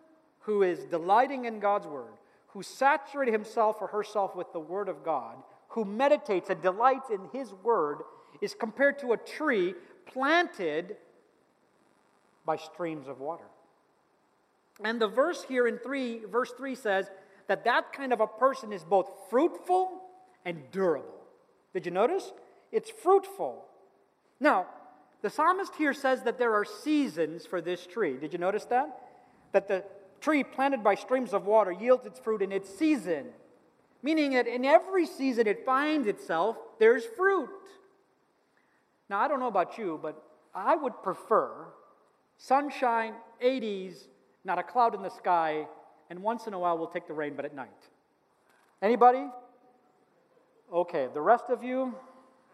who 0.40 0.62
is 0.62 0.84
delighting 0.84 1.46
in 1.46 1.58
God's 1.58 1.86
word, 1.86 2.12
who 2.48 2.62
saturates 2.62 3.32
himself 3.32 3.78
or 3.80 3.88
herself 3.88 4.36
with 4.36 4.52
the 4.52 4.60
word 4.60 4.88
of 4.88 5.04
God, 5.04 5.36
who 5.68 5.84
meditates 5.84 6.50
and 6.50 6.62
delights 6.62 7.10
in 7.10 7.20
his 7.32 7.52
word, 7.64 7.98
is 8.40 8.54
compared 8.54 9.00
to 9.00 9.12
a 9.12 9.16
tree 9.16 9.74
planted 10.06 10.96
by 12.44 12.56
streams 12.56 13.08
of 13.08 13.18
water. 13.18 13.44
And 14.82 15.00
the 15.00 15.08
verse 15.08 15.44
here 15.48 15.66
in 15.66 15.78
3, 15.78 16.22
verse 16.30 16.52
3 16.56 16.74
says 16.74 17.10
that 17.48 17.64
that 17.64 17.92
kind 17.92 18.12
of 18.12 18.20
a 18.20 18.26
person 18.26 18.72
is 18.72 18.84
both 18.84 19.08
fruitful 19.30 20.02
and 20.44 20.62
durable. 20.70 21.08
Did 21.72 21.86
you 21.86 21.92
notice? 21.92 22.32
It's 22.72 22.90
fruitful. 22.90 23.64
Now, 24.40 24.66
the 25.22 25.30
psalmist 25.30 25.74
here 25.76 25.94
says 25.94 26.22
that 26.22 26.38
there 26.38 26.54
are 26.54 26.64
seasons 26.64 27.46
for 27.46 27.60
this 27.60 27.86
tree. 27.86 28.16
Did 28.16 28.32
you 28.32 28.38
notice 28.38 28.64
that? 28.66 29.00
That 29.52 29.68
the 29.68 29.84
tree 30.20 30.44
planted 30.44 30.84
by 30.84 30.94
streams 30.94 31.32
of 31.32 31.46
water 31.46 31.72
yields 31.72 32.06
its 32.06 32.18
fruit 32.18 32.42
in 32.42 32.52
its 32.52 32.68
season, 32.78 33.26
meaning 34.02 34.32
that 34.32 34.46
in 34.46 34.64
every 34.64 35.06
season 35.06 35.46
it 35.46 35.64
finds 35.64 36.06
itself, 36.06 36.56
there's 36.78 37.04
fruit. 37.04 37.48
Now, 39.08 39.20
I 39.20 39.28
don't 39.28 39.40
know 39.40 39.46
about 39.46 39.78
you, 39.78 39.98
but 40.02 40.22
I 40.54 40.76
would 40.76 41.02
prefer 41.02 41.68
sunshine, 42.36 43.14
80s, 43.42 44.08
not 44.46 44.58
a 44.58 44.62
cloud 44.62 44.94
in 44.94 45.02
the 45.02 45.10
sky, 45.10 45.66
and 46.08 46.22
once 46.22 46.46
in 46.46 46.54
a 46.54 46.58
while 46.58 46.78
we'll 46.78 46.86
take 46.86 47.06
the 47.06 47.12
rain, 47.12 47.34
but 47.34 47.44
at 47.44 47.54
night. 47.54 47.68
Anybody? 48.80 49.26
Okay, 50.72 51.08
the 51.12 51.20
rest 51.20 51.46
of 51.48 51.62
you, 51.62 51.94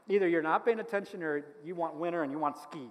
either 0.08 0.26
you're 0.26 0.42
not 0.42 0.64
paying 0.64 0.80
attention 0.80 1.22
or 1.22 1.44
you 1.64 1.74
want 1.74 1.94
winter 1.94 2.22
and 2.22 2.32
you 2.32 2.38
want 2.38 2.56
ski. 2.58 2.88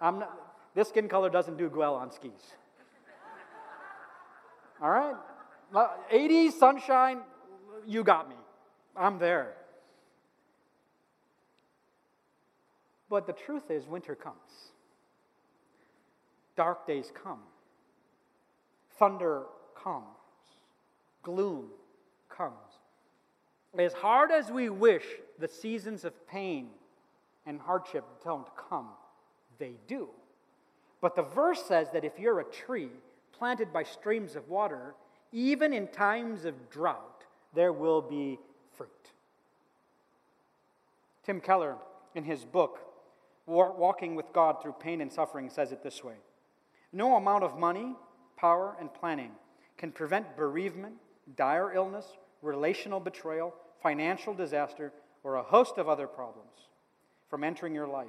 I'm 0.00 0.20
not, 0.20 0.32
this 0.74 0.88
skin 0.88 1.08
color 1.08 1.28
doesn't 1.28 1.58
do 1.58 1.68
well 1.68 1.94
on 1.94 2.10
skis. 2.10 2.32
All 4.82 4.90
right? 4.90 5.14
80s, 6.12 6.52
sunshine, 6.52 7.18
you 7.86 8.02
got 8.02 8.28
me. 8.28 8.36
I'm 8.96 9.18
there. 9.18 9.54
But 13.08 13.26
the 13.26 13.32
truth 13.32 13.70
is, 13.70 13.86
winter 13.86 14.14
comes. 14.14 14.36
Dark 16.56 16.86
days 16.86 17.12
come. 17.22 17.40
Thunder 19.00 19.44
comes. 19.74 20.04
Gloom 21.22 21.70
comes. 22.28 22.54
As 23.76 23.94
hard 23.94 24.30
as 24.30 24.50
we 24.50 24.68
wish 24.68 25.04
the 25.38 25.48
seasons 25.48 26.04
of 26.04 26.28
pain 26.28 26.68
and 27.46 27.58
hardship 27.58 28.04
don't 28.22 28.46
come, 28.56 28.88
they 29.58 29.72
do. 29.88 30.08
But 31.00 31.16
the 31.16 31.22
verse 31.22 31.62
says 31.64 31.88
that 31.92 32.04
if 32.04 32.18
you're 32.18 32.40
a 32.40 32.44
tree 32.44 32.90
planted 33.32 33.72
by 33.72 33.84
streams 33.84 34.36
of 34.36 34.48
water, 34.50 34.94
even 35.32 35.72
in 35.72 35.88
times 35.88 36.44
of 36.44 36.68
drought, 36.68 37.24
there 37.54 37.72
will 37.72 38.02
be 38.02 38.38
fruit. 38.76 38.90
Tim 41.24 41.40
Keller, 41.40 41.76
in 42.14 42.24
his 42.24 42.44
book, 42.44 42.80
Walking 43.46 44.14
with 44.14 44.32
God 44.32 44.62
Through 44.62 44.74
Pain 44.74 45.00
and 45.00 45.10
Suffering, 45.10 45.48
says 45.50 45.72
it 45.72 45.82
this 45.82 46.04
way 46.04 46.14
No 46.92 47.16
amount 47.16 47.44
of 47.44 47.58
money, 47.58 47.96
power, 48.40 48.76
and 48.80 48.92
planning 48.92 49.32
can 49.76 49.92
prevent 49.92 50.36
bereavement, 50.36 50.94
dire 51.36 51.72
illness, 51.74 52.06
relational 52.42 53.00
betrayal, 53.00 53.54
financial 53.82 54.34
disaster, 54.34 54.92
or 55.22 55.36
a 55.36 55.42
host 55.42 55.78
of 55.78 55.88
other 55.88 56.06
problems 56.06 56.68
from 57.28 57.44
entering 57.44 57.74
your 57.74 57.86
life. 57.86 58.08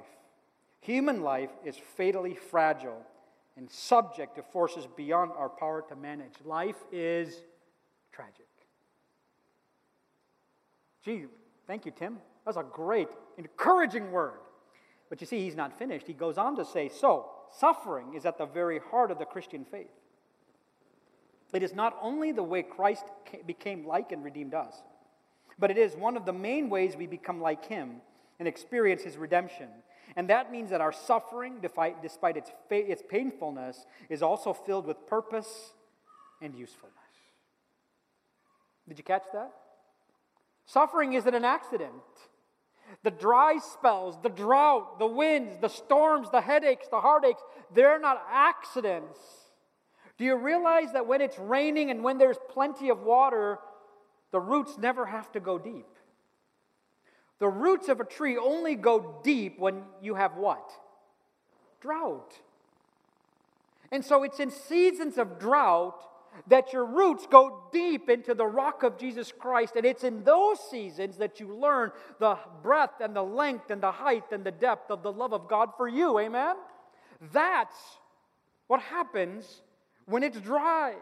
Human 0.80 1.22
life 1.22 1.50
is 1.64 1.76
fatally 1.76 2.34
fragile 2.34 3.02
and 3.56 3.70
subject 3.70 4.36
to 4.36 4.42
forces 4.42 4.86
beyond 4.96 5.30
our 5.36 5.48
power 5.48 5.84
to 5.88 5.96
manage. 5.96 6.32
Life 6.44 6.82
is 6.90 7.42
tragic. 8.10 8.46
Gee, 11.04 11.26
thank 11.66 11.84
you, 11.84 11.92
Tim. 11.92 12.18
That's 12.44 12.56
a 12.56 12.64
great, 12.64 13.08
encouraging 13.36 14.10
word. 14.10 14.40
But 15.08 15.20
you 15.20 15.26
see, 15.26 15.40
he's 15.40 15.56
not 15.56 15.78
finished. 15.78 16.06
He 16.06 16.14
goes 16.14 16.38
on 16.38 16.56
to 16.56 16.64
say, 16.64 16.88
So, 16.88 17.30
suffering 17.50 18.14
is 18.14 18.24
at 18.24 18.38
the 18.38 18.46
very 18.46 18.80
heart 18.90 19.10
of 19.10 19.18
the 19.18 19.26
Christian 19.26 19.64
faith. 19.64 19.90
It 21.52 21.62
is 21.62 21.74
not 21.74 21.96
only 22.00 22.32
the 22.32 22.42
way 22.42 22.62
Christ 22.62 23.04
became 23.46 23.86
like 23.86 24.12
and 24.12 24.24
redeemed 24.24 24.54
us, 24.54 24.74
but 25.58 25.70
it 25.70 25.78
is 25.78 25.94
one 25.94 26.16
of 26.16 26.24
the 26.24 26.32
main 26.32 26.70
ways 26.70 26.96
we 26.96 27.06
become 27.06 27.40
like 27.40 27.66
him 27.66 28.00
and 28.38 28.48
experience 28.48 29.02
his 29.02 29.16
redemption. 29.16 29.68
And 30.16 30.28
that 30.30 30.50
means 30.50 30.70
that 30.70 30.80
our 30.80 30.92
suffering, 30.92 31.58
despite 31.60 32.36
its, 32.36 32.50
its 32.70 33.02
painfulness, 33.08 33.86
is 34.08 34.22
also 34.22 34.52
filled 34.52 34.86
with 34.86 35.06
purpose 35.06 35.74
and 36.40 36.54
usefulness. 36.54 36.96
Did 38.88 38.98
you 38.98 39.04
catch 39.04 39.24
that? 39.32 39.52
Suffering 40.66 41.12
isn't 41.12 41.34
an 41.34 41.44
accident. 41.44 41.92
The 43.02 43.10
dry 43.10 43.58
spells, 43.58 44.18
the 44.22 44.28
drought, 44.28 44.98
the 44.98 45.06
winds, 45.06 45.56
the 45.60 45.68
storms, 45.68 46.30
the 46.30 46.40
headaches, 46.40 46.88
the 46.88 47.00
heartaches, 47.00 47.42
they're 47.74 47.98
not 47.98 48.22
accidents. 48.30 49.18
Do 50.22 50.26
you 50.26 50.36
realize 50.36 50.92
that 50.92 51.08
when 51.08 51.20
it's 51.20 51.36
raining 51.36 51.90
and 51.90 52.04
when 52.04 52.16
there's 52.16 52.36
plenty 52.48 52.90
of 52.90 53.02
water, 53.02 53.58
the 54.30 54.38
roots 54.38 54.78
never 54.78 55.04
have 55.04 55.32
to 55.32 55.40
go 55.40 55.58
deep? 55.58 55.88
The 57.40 57.48
roots 57.48 57.88
of 57.88 57.98
a 57.98 58.04
tree 58.04 58.38
only 58.38 58.76
go 58.76 59.18
deep 59.24 59.58
when 59.58 59.82
you 60.00 60.14
have 60.14 60.36
what? 60.36 60.70
Drought. 61.80 62.34
And 63.90 64.04
so 64.04 64.22
it's 64.22 64.38
in 64.38 64.52
seasons 64.52 65.18
of 65.18 65.40
drought 65.40 66.00
that 66.46 66.72
your 66.72 66.84
roots 66.84 67.26
go 67.28 67.64
deep 67.72 68.08
into 68.08 68.32
the 68.32 68.46
rock 68.46 68.84
of 68.84 68.98
Jesus 68.98 69.32
Christ. 69.36 69.74
And 69.74 69.84
it's 69.84 70.04
in 70.04 70.22
those 70.22 70.60
seasons 70.70 71.16
that 71.16 71.40
you 71.40 71.52
learn 71.52 71.90
the 72.20 72.38
breadth 72.62 73.00
and 73.00 73.16
the 73.16 73.24
length 73.24 73.70
and 73.70 73.82
the 73.82 73.90
height 73.90 74.30
and 74.30 74.44
the 74.44 74.52
depth 74.52 74.88
of 74.92 75.02
the 75.02 75.10
love 75.10 75.32
of 75.32 75.48
God 75.48 75.70
for 75.76 75.88
you. 75.88 76.20
Amen? 76.20 76.54
That's 77.32 77.74
what 78.68 78.80
happens 78.82 79.62
when 80.06 80.22
it's 80.22 80.40
dry. 80.40 80.94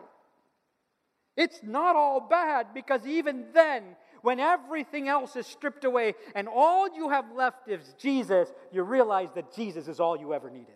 It's 1.36 1.60
not 1.62 1.96
all 1.96 2.20
bad 2.20 2.74
because 2.74 3.06
even 3.06 3.46
then, 3.54 3.84
when 4.22 4.40
everything 4.40 5.08
else 5.08 5.36
is 5.36 5.46
stripped 5.46 5.84
away 5.84 6.14
and 6.34 6.48
all 6.48 6.94
you 6.94 7.08
have 7.08 7.32
left 7.34 7.68
is 7.68 7.94
Jesus, 7.98 8.52
you 8.72 8.82
realize 8.82 9.30
that 9.34 9.54
Jesus 9.54 9.88
is 9.88 10.00
all 10.00 10.18
you 10.18 10.34
ever 10.34 10.50
needed. 10.50 10.74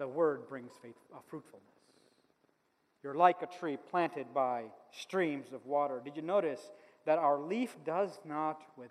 the 0.00 0.08
word 0.08 0.48
brings 0.48 0.72
faith, 0.82 0.96
uh, 1.14 1.18
fruitfulness. 1.28 1.66
You're 3.04 3.14
like 3.14 3.42
a 3.42 3.46
tree 3.46 3.76
planted 3.90 4.32
by 4.34 4.64
streams 4.90 5.52
of 5.52 5.64
water. 5.66 6.00
Did 6.02 6.16
you 6.16 6.22
notice 6.22 6.70
that 7.04 7.18
our 7.18 7.38
leaf 7.38 7.76
does 7.84 8.18
not 8.24 8.62
wither? 8.78 8.90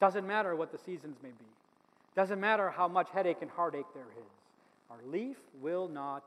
Doesn't 0.00 0.26
matter 0.26 0.54
what 0.54 0.70
the 0.70 0.78
seasons 0.78 1.16
may 1.22 1.30
be. 1.30 1.44
Doesn't 2.16 2.40
matter 2.40 2.70
how 2.70 2.88
much 2.88 3.08
headache 3.12 3.38
and 3.40 3.50
heartache 3.50 3.86
there 3.94 4.10
is. 4.18 4.32
Our 4.90 4.98
leaf 5.06 5.36
will 5.60 5.88
not 5.88 6.24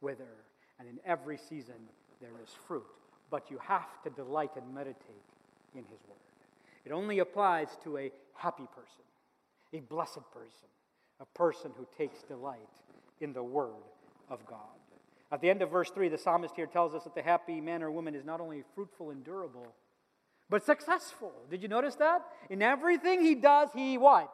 wither. 0.00 0.36
And 0.78 0.88
in 0.88 0.98
every 1.06 1.38
season, 1.38 1.74
there 2.20 2.32
is 2.42 2.50
fruit. 2.66 2.84
But 3.30 3.50
you 3.50 3.58
have 3.58 4.02
to 4.04 4.10
delight 4.10 4.50
and 4.56 4.74
meditate 4.74 4.96
in 5.74 5.84
His 5.84 6.00
Word. 6.08 6.18
It 6.84 6.92
only 6.92 7.20
applies 7.20 7.68
to 7.84 7.96
a 7.98 8.10
happy 8.34 8.66
person, 8.74 9.04
a 9.72 9.80
blessed 9.80 10.30
person, 10.32 10.68
a 11.20 11.26
person 11.26 11.70
who 11.76 11.86
takes 11.96 12.22
delight 12.22 12.58
in 13.20 13.32
the 13.32 13.42
Word 13.42 13.70
of 14.28 14.44
God. 14.46 14.58
At 15.30 15.40
the 15.40 15.48
end 15.48 15.62
of 15.62 15.70
verse 15.70 15.90
3, 15.90 16.10
the 16.10 16.18
psalmist 16.18 16.54
here 16.56 16.66
tells 16.66 16.94
us 16.94 17.04
that 17.04 17.14
the 17.14 17.22
happy 17.22 17.60
man 17.60 17.82
or 17.82 17.90
woman 17.90 18.14
is 18.14 18.24
not 18.24 18.40
only 18.40 18.64
fruitful 18.74 19.10
and 19.10 19.24
durable, 19.24 19.74
but 20.50 20.62
successful. 20.62 21.32
Did 21.50 21.62
you 21.62 21.68
notice 21.68 21.94
that? 21.94 22.20
In 22.50 22.60
everything 22.60 23.22
he 23.22 23.34
does, 23.34 23.70
he 23.74 23.96
what? 23.96 24.30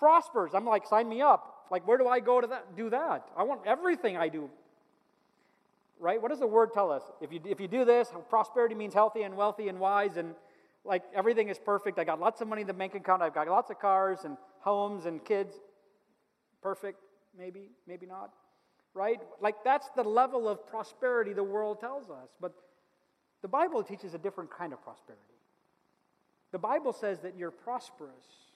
Prospers. 0.00 0.52
I'm 0.54 0.64
like, 0.64 0.86
sign 0.86 1.10
me 1.10 1.20
up. 1.20 1.66
Like, 1.70 1.86
where 1.86 1.98
do 1.98 2.08
I 2.08 2.20
go 2.20 2.40
to 2.40 2.46
that, 2.46 2.74
do 2.74 2.88
that? 2.88 3.28
I 3.36 3.42
want 3.42 3.60
everything 3.66 4.16
I 4.16 4.30
do. 4.30 4.48
Right? 6.00 6.20
What 6.20 6.30
does 6.30 6.40
the 6.40 6.46
word 6.46 6.72
tell 6.72 6.90
us? 6.90 7.02
If 7.20 7.30
you, 7.34 7.40
if 7.44 7.60
you 7.60 7.68
do 7.68 7.84
this, 7.84 8.08
prosperity 8.30 8.74
means 8.74 8.94
healthy 8.94 9.22
and 9.22 9.36
wealthy 9.36 9.68
and 9.68 9.78
wise 9.78 10.16
and 10.16 10.34
like 10.86 11.02
everything 11.14 11.50
is 11.50 11.58
perfect. 11.58 11.98
I 11.98 12.04
got 12.04 12.18
lots 12.18 12.40
of 12.40 12.48
money 12.48 12.62
in 12.62 12.66
the 12.66 12.72
bank 12.72 12.94
account. 12.94 13.20
I've 13.20 13.34
got 13.34 13.46
lots 13.46 13.70
of 13.70 13.78
cars 13.78 14.20
and 14.24 14.38
homes 14.60 15.04
and 15.04 15.22
kids. 15.22 15.54
Perfect, 16.62 16.98
maybe, 17.38 17.68
maybe 17.86 18.06
not. 18.06 18.30
Right? 18.94 19.20
Like 19.42 19.56
that's 19.62 19.90
the 19.94 20.02
level 20.02 20.48
of 20.48 20.66
prosperity 20.66 21.34
the 21.34 21.44
world 21.44 21.78
tells 21.78 22.08
us. 22.08 22.30
But 22.40 22.54
the 23.42 23.48
Bible 23.48 23.82
teaches 23.82 24.14
a 24.14 24.18
different 24.18 24.50
kind 24.50 24.72
of 24.72 24.82
prosperity. 24.82 25.22
The 26.52 26.58
Bible 26.58 26.94
says 26.94 27.20
that 27.20 27.36
you're 27.36 27.50
prosperous 27.50 28.49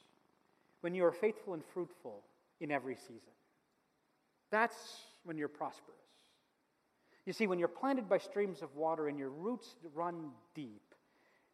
when 0.85 0.95
you 0.95 1.03
are 1.03 1.13
faithful 1.13 1.55
and 1.55 1.65
fruitful 1.73 2.21
in 2.61 2.71
every 2.71 2.95
season. 2.95 3.33
That's 4.51 4.77
when 5.25 5.39
you're 5.39 5.49
prosperous. 5.49 5.97
You 7.25 7.33
see, 7.33 7.47
when 7.47 7.59
you're 7.59 7.69
planted 7.69 8.07
by 8.07 8.19
streams 8.19 8.61
of 8.61 8.77
water 8.77 9.09
and 9.09 9.19
your 9.19 9.31
roots 9.31 9.77
run 9.95 10.29
deep, 10.55 10.95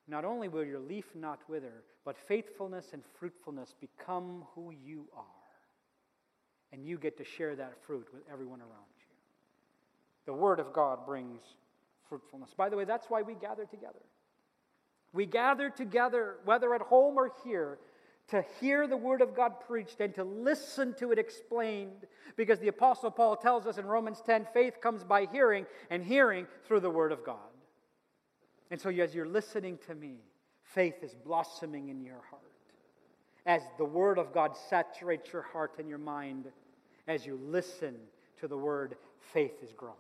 not 0.09 0.25
only 0.25 0.49
will 0.49 0.65
your 0.65 0.81
leaf 0.81 1.05
not 1.15 1.49
wither, 1.49 1.85
but 2.05 2.19
faithfulness 2.19 2.89
and 2.93 3.05
fruitfulness 3.21 3.73
become 3.81 4.47
who 4.57 4.73
you 4.85 5.05
are. 5.17 5.25
And 6.73 6.85
you 6.85 6.99
get 6.99 7.17
to 7.19 7.25
share 7.25 7.55
that 7.55 7.75
fruit 7.87 8.09
with 8.13 8.23
everyone 8.33 8.59
around 8.59 8.91
you. 8.99 9.07
The 10.27 10.35
Word 10.35 10.59
of 10.59 10.73
God 10.73 11.07
brings 11.07 11.41
fruitfulness. 12.09 12.51
By 12.57 12.69
the 12.69 12.77
way, 12.77 12.85
that's 12.85 13.09
why 13.09 13.23
we 13.23 13.35
gather 13.35 13.65
together. 13.65 14.03
We 15.13 15.25
gather 15.25 15.71
together, 15.71 16.39
whether 16.45 16.75
at 16.75 16.83
home 16.83 17.17
or 17.17 17.31
here, 17.45 17.79
to 18.31 18.45
hear 18.61 18.87
the 18.87 18.97
Word 18.97 19.21
of 19.21 19.35
God 19.35 19.61
preached 19.67 20.01
and 20.01 20.15
to 20.15 20.25
listen 20.25 20.95
to 20.95 21.13
it 21.13 21.19
explained. 21.19 22.07
Because 22.37 22.59
the 22.59 22.69
Apostle 22.69 23.11
Paul 23.11 23.37
tells 23.37 23.67
us 23.67 23.79
in 23.79 23.87
Romans 23.87 24.23
10 24.25 24.47
faith 24.55 24.81
comes 24.81 25.05
by 25.05 25.27
hearing, 25.27 25.67
and 25.91 26.03
hearing 26.03 26.47
through 26.65 26.81
the 26.81 26.91
Word 26.91 27.13
of 27.13 27.25
God. 27.25 27.37
And 28.71 28.81
so, 28.81 28.89
as 28.91 29.15
you're 29.15 29.27
listening 29.27 29.79
to 29.87 29.95
me, 29.95 30.19
faith 30.63 31.03
is 31.03 31.15
blossoming 31.15 31.89
in 31.89 32.03
your 32.03 32.23
heart. 32.31 32.43
As 33.47 33.63
the 33.79 33.85
Word 33.85 34.19
of 34.19 34.33
God 34.33 34.57
saturates 34.69 35.33
your 35.33 35.43
heart 35.43 35.73
and 35.79 35.89
your 35.89 35.99
mind, 35.99 36.47
as 37.09 37.27
you 37.27 37.39
listen 37.43 37.97
to 38.41 38.47
the 38.47 38.57
Word, 38.57 38.97
faith 39.33 39.63
is 39.63 39.73
growing. 39.73 39.97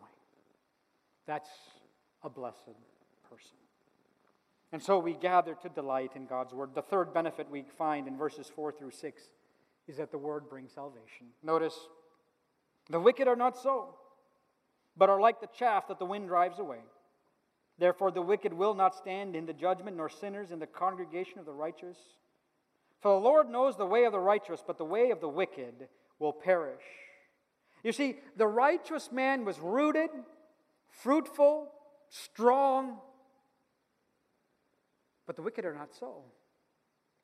That's 1.26 1.50
a 2.22 2.30
blessed 2.30 2.76
person. 3.28 3.56
And 4.72 4.82
so 4.82 4.98
we 4.98 5.14
gather 5.14 5.54
to 5.62 5.68
delight 5.68 6.12
in 6.14 6.26
God's 6.26 6.54
word. 6.54 6.70
The 6.74 6.82
third 6.82 7.12
benefit 7.12 7.50
we 7.50 7.64
find 7.76 8.06
in 8.06 8.16
verses 8.16 8.50
4 8.54 8.72
through 8.72 8.92
6 8.92 9.22
is 9.88 9.96
that 9.96 10.12
the 10.12 10.18
word 10.18 10.48
brings 10.48 10.72
salvation. 10.72 11.26
Notice, 11.42 11.76
the 12.88 13.00
wicked 13.00 13.26
are 13.26 13.36
not 13.36 13.56
so, 13.56 13.96
but 14.96 15.10
are 15.10 15.20
like 15.20 15.40
the 15.40 15.48
chaff 15.48 15.88
that 15.88 15.98
the 15.98 16.04
wind 16.04 16.28
drives 16.28 16.58
away. 16.58 16.78
Therefore, 17.78 18.10
the 18.10 18.22
wicked 18.22 18.52
will 18.52 18.74
not 18.74 18.94
stand 18.94 19.34
in 19.34 19.46
the 19.46 19.52
judgment, 19.52 19.96
nor 19.96 20.08
sinners 20.08 20.52
in 20.52 20.58
the 20.58 20.66
congregation 20.66 21.38
of 21.38 21.46
the 21.46 21.52
righteous. 21.52 21.96
For 23.00 23.14
the 23.14 23.24
Lord 23.24 23.48
knows 23.48 23.76
the 23.76 23.86
way 23.86 24.04
of 24.04 24.12
the 24.12 24.20
righteous, 24.20 24.62
but 24.64 24.76
the 24.76 24.84
way 24.84 25.10
of 25.10 25.20
the 25.20 25.28
wicked 25.28 25.88
will 26.18 26.32
perish. 26.32 26.82
You 27.82 27.92
see, 27.92 28.18
the 28.36 28.46
righteous 28.46 29.10
man 29.10 29.44
was 29.46 29.58
rooted, 29.58 30.10
fruitful, 30.90 31.72
strong, 32.10 32.98
but 35.30 35.36
the 35.36 35.42
wicked 35.42 35.64
are 35.64 35.72
not 35.72 35.94
so. 35.94 36.24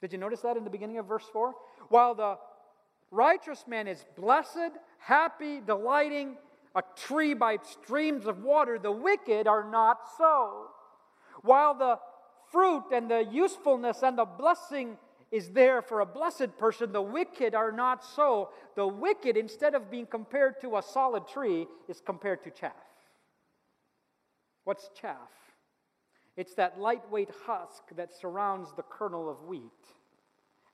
Did 0.01 0.13
you 0.13 0.19
notice 0.19 0.41
that 0.43 0.57
in 0.57 0.63
the 0.63 0.71
beginning 0.71 0.99
of 0.99 1.07
verse 1.07 1.25
4? 1.33 1.53
While 1.89 2.15
the 2.15 2.39
righteous 3.11 3.65
man 3.67 3.89
is 3.89 4.05
blessed, 4.17 4.79
happy, 5.01 5.61
delighting, 5.61 6.37
a 6.77 6.85
tree 6.95 7.35
by 7.35 7.59
streams 7.65 8.27
of 8.27 8.45
water, 8.45 8.79
the 8.79 8.93
wicked 8.93 9.49
are 9.49 9.69
not 9.69 10.03
so. 10.17 10.67
While 11.43 11.75
the 11.75 11.99
fruit 12.53 12.85
and 12.93 13.11
the 13.11 13.25
usefulness 13.25 14.05
and 14.05 14.17
the 14.17 14.25
blessing 14.25 14.99
is 15.33 15.51
there 15.51 15.83
for 15.83 15.99
a 15.99 16.07
blessed 16.07 16.57
person, 16.59 16.93
the 16.93 17.03
wicked 17.03 17.57
are 17.57 17.73
not 17.73 18.05
so. 18.05 18.51
The 18.77 18.87
wicked, 18.87 19.37
instead 19.37 19.75
of 19.75 19.91
being 19.91 20.07
compared 20.07 20.61
to 20.61 20.77
a 20.77 20.83
solid 20.83 21.27
tree, 21.27 21.67
is 21.89 22.01
compared 22.01 22.45
to 22.45 22.53
chaff. 22.53 22.71
What's 24.63 24.91
chaff? 24.95 25.46
It's 26.37 26.55
that 26.55 26.79
lightweight 26.79 27.31
husk 27.47 27.83
that 27.97 28.15
surrounds 28.15 28.71
the 28.77 28.83
kernel 28.83 29.31
of 29.31 29.43
wheat. 29.45 29.63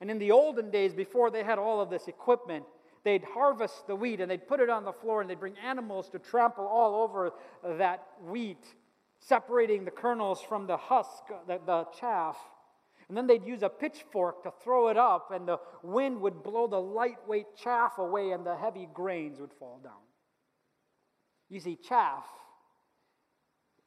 And 0.00 0.10
in 0.10 0.18
the 0.18 0.32
olden 0.32 0.70
days, 0.70 0.94
before 0.94 1.30
they 1.30 1.44
had 1.44 1.58
all 1.58 1.80
of 1.80 1.88
this 1.88 2.08
equipment, 2.08 2.64
they'd 3.04 3.22
harvest 3.22 3.86
the 3.86 3.94
wheat 3.94 4.20
and 4.20 4.30
they'd 4.30 4.48
put 4.48 4.58
it 4.58 4.68
on 4.68 4.84
the 4.84 4.92
floor 4.92 5.20
and 5.20 5.30
they'd 5.30 5.38
bring 5.38 5.56
animals 5.64 6.08
to 6.10 6.18
trample 6.18 6.66
all 6.66 7.02
over 7.02 7.32
that 7.78 8.06
wheat, 8.20 8.64
separating 9.20 9.84
the 9.84 9.90
kernels 9.92 10.40
from 10.40 10.66
the 10.66 10.76
husk, 10.76 11.22
the, 11.46 11.60
the 11.64 11.86
chaff. 11.98 12.36
And 13.08 13.16
then 13.16 13.28
they'd 13.28 13.44
use 13.44 13.62
a 13.62 13.68
pitchfork 13.68 14.42
to 14.42 14.52
throw 14.64 14.88
it 14.88 14.96
up, 14.96 15.32
and 15.32 15.46
the 15.46 15.58
wind 15.82 16.20
would 16.22 16.42
blow 16.42 16.66
the 16.66 16.80
lightweight 16.80 17.56
chaff 17.62 17.98
away, 17.98 18.30
and 18.30 18.44
the 18.46 18.56
heavy 18.56 18.88
grains 18.94 19.38
would 19.38 19.52
fall 19.52 19.80
down. 19.84 19.92
You 21.50 21.60
see, 21.60 21.76
chaff 21.76 22.24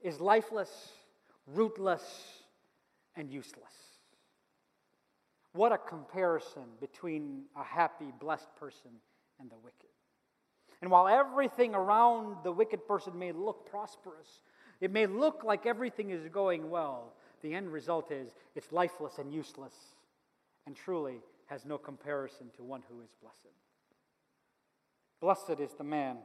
is 0.01 0.19
lifeless 0.19 0.69
rootless, 1.47 2.03
and 3.15 3.31
useless. 3.31 3.73
What 5.53 5.71
a 5.71 5.77
comparison 5.77 6.65
between 6.81 7.43
a 7.55 7.63
happy, 7.63 8.11
blessed 8.19 8.53
person 8.57 8.91
and 9.39 9.49
the 9.49 9.57
wicked. 9.57 9.89
And 10.81 10.91
while 10.91 11.07
everything 11.07 11.73
around 11.73 12.37
the 12.43 12.51
wicked 12.51 12.85
person 12.85 13.17
may 13.17 13.31
look 13.31 13.69
prosperous, 13.69 14.41
it 14.81 14.91
may 14.91 15.07
look 15.07 15.43
like 15.43 15.65
everything 15.65 16.09
is 16.09 16.27
going 16.27 16.69
well, 16.69 17.13
the 17.41 17.53
end 17.53 17.71
result 17.71 18.11
is 18.11 18.35
it's 18.55 18.71
lifeless 18.71 19.17
and 19.17 19.33
useless 19.33 19.73
and 20.65 20.75
truly 20.75 21.21
has 21.45 21.63
no 21.63 21.77
comparison 21.77 22.47
to 22.57 22.63
one 22.63 22.83
who 22.89 23.01
is 23.01 23.09
blessed. 23.21 23.55
Blessed 25.21 25.61
is 25.61 25.73
the 25.77 25.83
man 25.83 26.17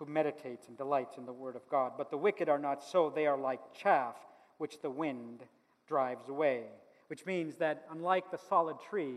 who 0.00 0.06
meditates 0.06 0.66
and 0.66 0.78
delights 0.78 1.18
in 1.18 1.26
the 1.26 1.32
Word 1.32 1.54
of 1.54 1.68
God. 1.68 1.92
But 1.98 2.10
the 2.10 2.16
wicked 2.16 2.48
are 2.48 2.58
not 2.58 2.82
so. 2.82 3.12
They 3.14 3.26
are 3.26 3.38
like 3.38 3.60
chaff 3.74 4.16
which 4.56 4.80
the 4.80 4.90
wind 4.90 5.44
drives 5.86 6.28
away. 6.28 6.64
Which 7.08 7.26
means 7.26 7.56
that, 7.56 7.84
unlike 7.92 8.30
the 8.30 8.38
solid 8.48 8.76
tree, 8.88 9.16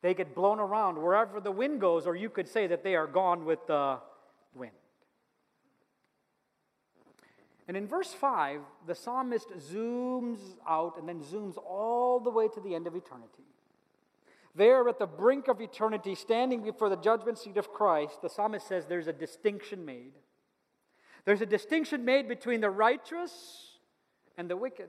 they 0.00 0.14
get 0.14 0.34
blown 0.34 0.58
around 0.58 0.96
wherever 0.96 1.38
the 1.38 1.52
wind 1.52 1.80
goes, 1.80 2.06
or 2.06 2.16
you 2.16 2.30
could 2.30 2.48
say 2.48 2.66
that 2.66 2.82
they 2.82 2.96
are 2.96 3.06
gone 3.06 3.44
with 3.44 3.64
the 3.66 3.98
wind. 4.54 4.72
And 7.68 7.76
in 7.76 7.86
verse 7.86 8.12
5, 8.12 8.60
the 8.86 8.94
psalmist 8.94 9.48
zooms 9.58 10.38
out 10.66 10.98
and 10.98 11.06
then 11.08 11.20
zooms 11.20 11.56
all 11.58 12.20
the 12.20 12.30
way 12.30 12.48
to 12.48 12.60
the 12.60 12.74
end 12.74 12.86
of 12.86 12.96
eternity. 12.96 13.44
There 14.54 14.88
at 14.88 14.98
the 14.98 15.06
brink 15.06 15.48
of 15.48 15.60
eternity, 15.60 16.14
standing 16.14 16.62
before 16.62 16.88
the 16.88 16.96
judgment 16.96 17.38
seat 17.38 17.56
of 17.56 17.72
Christ, 17.72 18.20
the 18.20 18.28
psalmist 18.28 18.68
says 18.68 18.86
there's 18.86 19.06
a 19.06 19.12
distinction 19.12 19.84
made. 19.84 20.12
There's 21.24 21.40
a 21.40 21.46
distinction 21.46 22.04
made 22.04 22.28
between 22.28 22.60
the 22.60 22.70
righteous 22.70 23.32
and 24.36 24.50
the 24.50 24.56
wicked. 24.56 24.88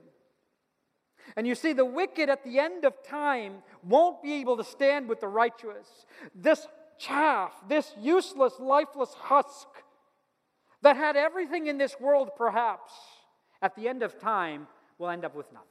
And 1.36 1.46
you 1.46 1.54
see, 1.54 1.72
the 1.72 1.84
wicked 1.84 2.28
at 2.28 2.44
the 2.44 2.58
end 2.58 2.84
of 2.84 3.02
time 3.02 3.62
won't 3.82 4.22
be 4.22 4.34
able 4.34 4.58
to 4.58 4.64
stand 4.64 5.08
with 5.08 5.20
the 5.20 5.28
righteous. 5.28 6.06
This 6.34 6.66
chaff, 6.98 7.52
this 7.68 7.94
useless, 7.98 8.54
lifeless 8.58 9.14
husk 9.14 9.68
that 10.82 10.96
had 10.96 11.16
everything 11.16 11.66
in 11.66 11.78
this 11.78 11.98
world, 11.98 12.30
perhaps, 12.36 12.92
at 13.62 13.74
the 13.74 13.88
end 13.88 14.02
of 14.02 14.18
time 14.20 14.66
will 14.98 15.08
end 15.08 15.24
up 15.24 15.34
with 15.34 15.50
nothing. 15.52 15.68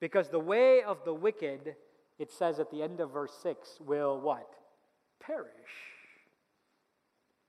Because 0.00 0.28
the 0.28 0.40
way 0.40 0.82
of 0.82 1.04
the 1.04 1.14
wicked 1.14 1.76
it 2.22 2.30
says 2.30 2.60
at 2.60 2.70
the 2.70 2.84
end 2.84 3.00
of 3.00 3.10
verse 3.10 3.32
6 3.42 3.78
will 3.84 4.20
what? 4.20 4.48
Perish. 5.18 5.50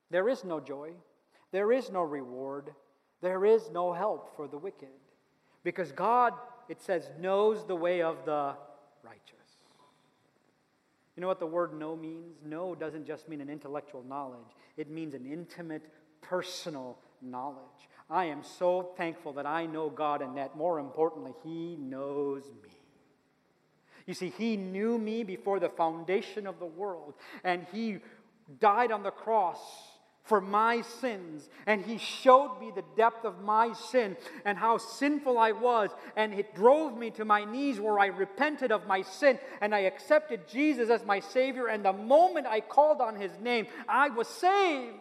There 0.09 0.27
is 0.27 0.43
no 0.43 0.59
joy, 0.59 0.93
there 1.51 1.71
is 1.71 1.91
no 1.91 2.01
reward, 2.01 2.71
there 3.21 3.45
is 3.45 3.69
no 3.71 3.93
help 3.93 4.35
for 4.35 4.47
the 4.47 4.57
wicked. 4.57 4.89
Because 5.63 5.91
God, 5.91 6.33
it 6.69 6.81
says, 6.81 7.07
knows 7.19 7.67
the 7.67 7.75
way 7.75 8.01
of 8.01 8.25
the 8.25 8.55
righteous. 9.03 9.29
You 11.15 11.21
know 11.21 11.27
what 11.27 11.39
the 11.39 11.45
word 11.45 11.77
know 11.77 11.95
means? 11.95 12.37
Know 12.43 12.73
doesn't 12.73 13.05
just 13.05 13.29
mean 13.29 13.41
an 13.41 13.49
intellectual 13.51 14.01
knowledge, 14.01 14.57
it 14.75 14.89
means 14.89 15.13
an 15.13 15.27
intimate, 15.31 15.83
personal 16.19 16.97
knowledge. 17.21 17.87
I 18.09 18.25
am 18.25 18.41
so 18.43 18.89
thankful 18.97 19.33
that 19.33 19.45
I 19.45 19.67
know 19.67 19.91
God 19.91 20.23
and 20.23 20.35
that 20.37 20.57
more 20.57 20.79
importantly, 20.79 21.33
He 21.43 21.75
knows 21.79 22.45
me. 22.63 22.71
You 24.05 24.13
see, 24.13 24.33
He 24.37 24.57
knew 24.57 24.97
me 24.97 25.23
before 25.23 25.59
the 25.59 25.69
foundation 25.69 26.47
of 26.47 26.59
the 26.59 26.65
world, 26.65 27.13
and 27.43 27.65
He 27.71 27.99
died 28.59 28.91
on 28.91 29.03
the 29.03 29.11
cross 29.11 29.59
for 30.23 30.39
my 30.39 30.81
sins. 30.81 31.49
And 31.65 31.85
he 31.85 31.97
showed 31.97 32.59
me 32.59 32.71
the 32.73 32.83
depth 32.95 33.25
of 33.25 33.41
my 33.41 33.73
sin 33.73 34.15
and 34.45 34.57
how 34.57 34.77
sinful 34.77 35.37
I 35.37 35.51
was. 35.51 35.89
And 36.15 36.33
it 36.33 36.55
drove 36.55 36.97
me 36.97 37.11
to 37.11 37.25
my 37.25 37.43
knees 37.43 37.79
where 37.79 37.99
I 37.99 38.07
repented 38.07 38.71
of 38.71 38.87
my 38.87 39.01
sin 39.01 39.37
and 39.61 39.75
I 39.75 39.79
accepted 39.79 40.47
Jesus 40.47 40.89
as 40.89 41.05
my 41.05 41.19
Savior. 41.19 41.67
And 41.67 41.83
the 41.83 41.93
moment 41.93 42.47
I 42.47 42.61
called 42.61 43.01
on 43.01 43.15
his 43.15 43.31
name, 43.39 43.67
I 43.87 44.09
was 44.09 44.27
saved. 44.27 44.95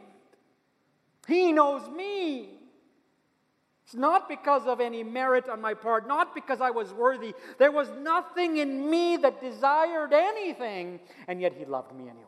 He 1.29 1.53
knows 1.53 1.88
me. 1.88 2.62
It's 3.85 3.95
not 3.95 4.29
because 4.29 4.66
of 4.66 4.81
any 4.81 5.03
merit 5.03 5.49
on 5.49 5.61
my 5.61 5.75
part, 5.75 6.07
not 6.07 6.35
because 6.35 6.61
I 6.61 6.71
was 6.71 6.92
worthy. 6.92 7.35
There 7.59 7.73
was 7.73 7.88
nothing 8.01 8.59
in 8.59 8.88
me 8.88 9.16
that 9.18 9.40
desired 9.40 10.12
anything, 10.12 11.01
and 11.27 11.40
yet 11.40 11.55
He 11.55 11.64
loved 11.64 11.92
me 11.95 12.05
anyway. 12.05 12.27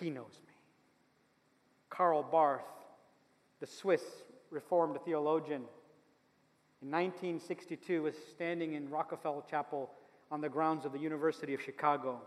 He 0.00 0.10
knows 0.10 0.40
me. 0.46 0.54
Karl 1.88 2.22
Barth, 2.22 2.62
the 3.60 3.66
Swiss 3.66 4.02
Reformed 4.50 4.98
theologian, 5.04 5.62
in 6.82 6.90
1962 6.90 8.02
was 8.02 8.14
standing 8.30 8.72
in 8.72 8.88
Rockefeller 8.88 9.42
Chapel 9.50 9.90
on 10.30 10.40
the 10.40 10.48
grounds 10.48 10.86
of 10.86 10.92
the 10.92 10.98
University 10.98 11.52
of 11.52 11.60
Chicago. 11.60 12.20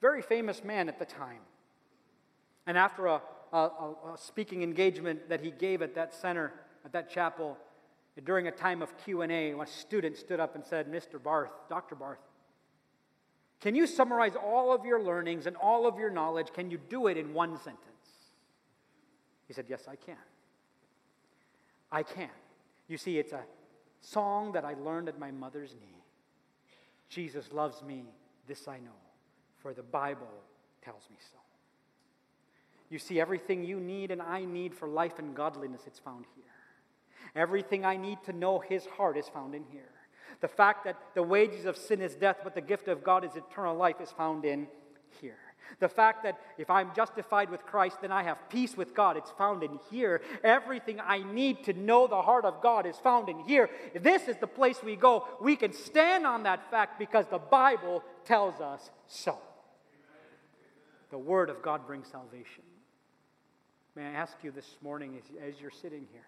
Very 0.00 0.22
famous 0.22 0.62
man 0.62 0.88
at 0.88 0.98
the 1.00 1.04
time. 1.04 1.40
And 2.66 2.78
after 2.78 3.06
a, 3.06 3.20
a, 3.56 4.16
speaking 4.16 4.62
engagement 4.62 5.28
that 5.28 5.40
he 5.40 5.50
gave 5.50 5.82
at 5.82 5.94
that 5.94 6.14
center, 6.14 6.52
at 6.84 6.92
that 6.92 7.10
chapel, 7.10 7.56
during 8.24 8.48
a 8.48 8.50
time 8.50 8.82
of 8.82 8.96
Q&A, 9.04 9.52
a 9.52 9.66
student 9.66 10.16
stood 10.16 10.40
up 10.40 10.54
and 10.54 10.64
said, 10.64 10.90
Mr. 10.90 11.22
Barth, 11.22 11.50
Dr. 11.68 11.94
Barth, 11.94 12.18
can 13.60 13.74
you 13.74 13.86
summarize 13.86 14.36
all 14.36 14.72
of 14.72 14.84
your 14.84 15.02
learnings 15.02 15.46
and 15.46 15.56
all 15.56 15.86
of 15.86 15.98
your 15.98 16.10
knowledge? 16.10 16.48
Can 16.52 16.70
you 16.70 16.78
do 16.88 17.06
it 17.06 17.16
in 17.16 17.32
one 17.32 17.56
sentence? 17.56 17.80
He 19.46 19.54
said, 19.54 19.66
Yes, 19.68 19.84
I 19.88 19.96
can. 19.96 20.16
I 21.90 22.02
can. 22.02 22.28
You 22.88 22.98
see, 22.98 23.18
it's 23.18 23.32
a 23.32 23.42
song 24.00 24.52
that 24.52 24.64
I 24.64 24.74
learned 24.74 25.08
at 25.08 25.18
my 25.18 25.30
mother's 25.30 25.74
knee. 25.80 26.02
Jesus 27.08 27.52
loves 27.52 27.82
me, 27.82 28.04
this 28.46 28.68
I 28.68 28.78
know, 28.78 28.98
for 29.58 29.72
the 29.72 29.82
Bible 29.82 30.42
tells 30.82 31.08
me 31.10 31.16
so. 31.18 31.38
You 32.90 32.98
see, 32.98 33.20
everything 33.20 33.64
you 33.64 33.80
need 33.80 34.10
and 34.10 34.22
I 34.22 34.44
need 34.44 34.74
for 34.74 34.88
life 34.88 35.18
and 35.18 35.34
godliness, 35.34 35.82
it's 35.86 35.98
found 35.98 36.24
here. 36.34 36.44
Everything 37.34 37.84
I 37.84 37.96
need 37.96 38.18
to 38.24 38.32
know 38.32 38.60
his 38.60 38.86
heart 38.86 39.16
is 39.16 39.28
found 39.28 39.54
in 39.54 39.64
here. 39.70 39.90
The 40.40 40.48
fact 40.48 40.84
that 40.84 40.96
the 41.14 41.22
wages 41.22 41.64
of 41.64 41.76
sin 41.76 42.00
is 42.00 42.14
death, 42.14 42.38
but 42.44 42.54
the 42.54 42.60
gift 42.60 42.88
of 42.88 43.02
God 43.02 43.24
is 43.24 43.32
eternal 43.36 43.76
life 43.76 44.00
is 44.00 44.10
found 44.12 44.44
in 44.44 44.68
here. 45.20 45.38
The 45.80 45.88
fact 45.88 46.22
that 46.22 46.38
if 46.58 46.70
I'm 46.70 46.94
justified 46.94 47.50
with 47.50 47.66
Christ, 47.66 48.00
then 48.00 48.12
I 48.12 48.22
have 48.22 48.48
peace 48.48 48.76
with 48.76 48.94
God, 48.94 49.16
it's 49.16 49.32
found 49.32 49.62
in 49.62 49.80
here. 49.90 50.22
Everything 50.44 51.00
I 51.00 51.22
need 51.22 51.64
to 51.64 51.72
know 51.72 52.06
the 52.06 52.22
heart 52.22 52.44
of 52.44 52.62
God 52.62 52.86
is 52.86 52.96
found 52.96 53.28
in 53.28 53.40
here. 53.40 53.68
This 53.94 54.28
is 54.28 54.36
the 54.36 54.46
place 54.46 54.78
we 54.84 54.94
go, 54.94 55.26
we 55.40 55.56
can 55.56 55.72
stand 55.72 56.26
on 56.26 56.44
that 56.44 56.70
fact 56.70 56.98
because 56.98 57.26
the 57.26 57.38
Bible 57.38 58.04
tells 58.24 58.60
us 58.60 58.90
so. 59.06 59.38
The 61.10 61.18
Word 61.18 61.50
of 61.50 61.62
God 61.62 61.86
brings 61.86 62.08
salvation. 62.08 62.62
May 63.96 64.04
I 64.04 64.10
ask 64.10 64.36
you 64.42 64.50
this 64.50 64.76
morning 64.82 65.16
as, 65.16 65.54
as 65.54 65.60
you're 65.60 65.70
sitting 65.70 66.06
here, 66.12 66.26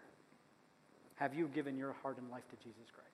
have 1.16 1.34
you 1.34 1.48
given 1.48 1.76
your 1.76 1.94
heart 2.02 2.16
and 2.16 2.30
life 2.30 2.48
to 2.48 2.56
Jesus 2.56 2.90
Christ? 2.90 3.08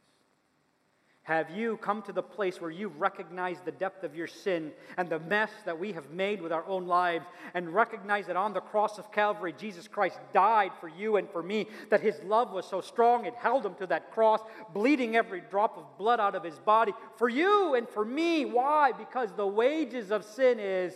Have 1.24 1.50
you 1.50 1.78
come 1.78 2.02
to 2.02 2.12
the 2.12 2.22
place 2.22 2.60
where 2.60 2.70
you've 2.70 3.00
recognized 3.00 3.64
the 3.64 3.72
depth 3.72 4.04
of 4.04 4.14
your 4.14 4.28
sin 4.28 4.70
and 4.96 5.08
the 5.08 5.18
mess 5.18 5.50
that 5.64 5.76
we 5.76 5.92
have 5.92 6.10
made 6.10 6.40
with 6.40 6.52
our 6.52 6.64
own 6.68 6.86
lives 6.86 7.26
and 7.54 7.74
recognize 7.74 8.26
that 8.26 8.36
on 8.36 8.52
the 8.52 8.60
cross 8.60 8.98
of 8.98 9.10
Calvary, 9.10 9.54
Jesus 9.58 9.88
Christ 9.88 10.20
died 10.32 10.70
for 10.80 10.86
you 10.86 11.16
and 11.16 11.28
for 11.30 11.42
me, 11.42 11.66
that 11.90 12.00
his 12.00 12.22
love 12.24 12.52
was 12.52 12.66
so 12.66 12.80
strong 12.80 13.24
it 13.24 13.34
held 13.34 13.66
him 13.66 13.74
to 13.76 13.86
that 13.88 14.12
cross, 14.12 14.40
bleeding 14.72 15.16
every 15.16 15.40
drop 15.50 15.78
of 15.78 15.98
blood 15.98 16.20
out 16.20 16.36
of 16.36 16.44
his 16.44 16.58
body 16.60 16.92
for 17.16 17.28
you 17.28 17.74
and 17.74 17.88
for 17.88 18.04
me? 18.04 18.44
Why? 18.44 18.92
Because 18.92 19.30
the 19.32 19.46
wages 19.46 20.12
of 20.12 20.24
sin 20.24 20.60
is 20.60 20.92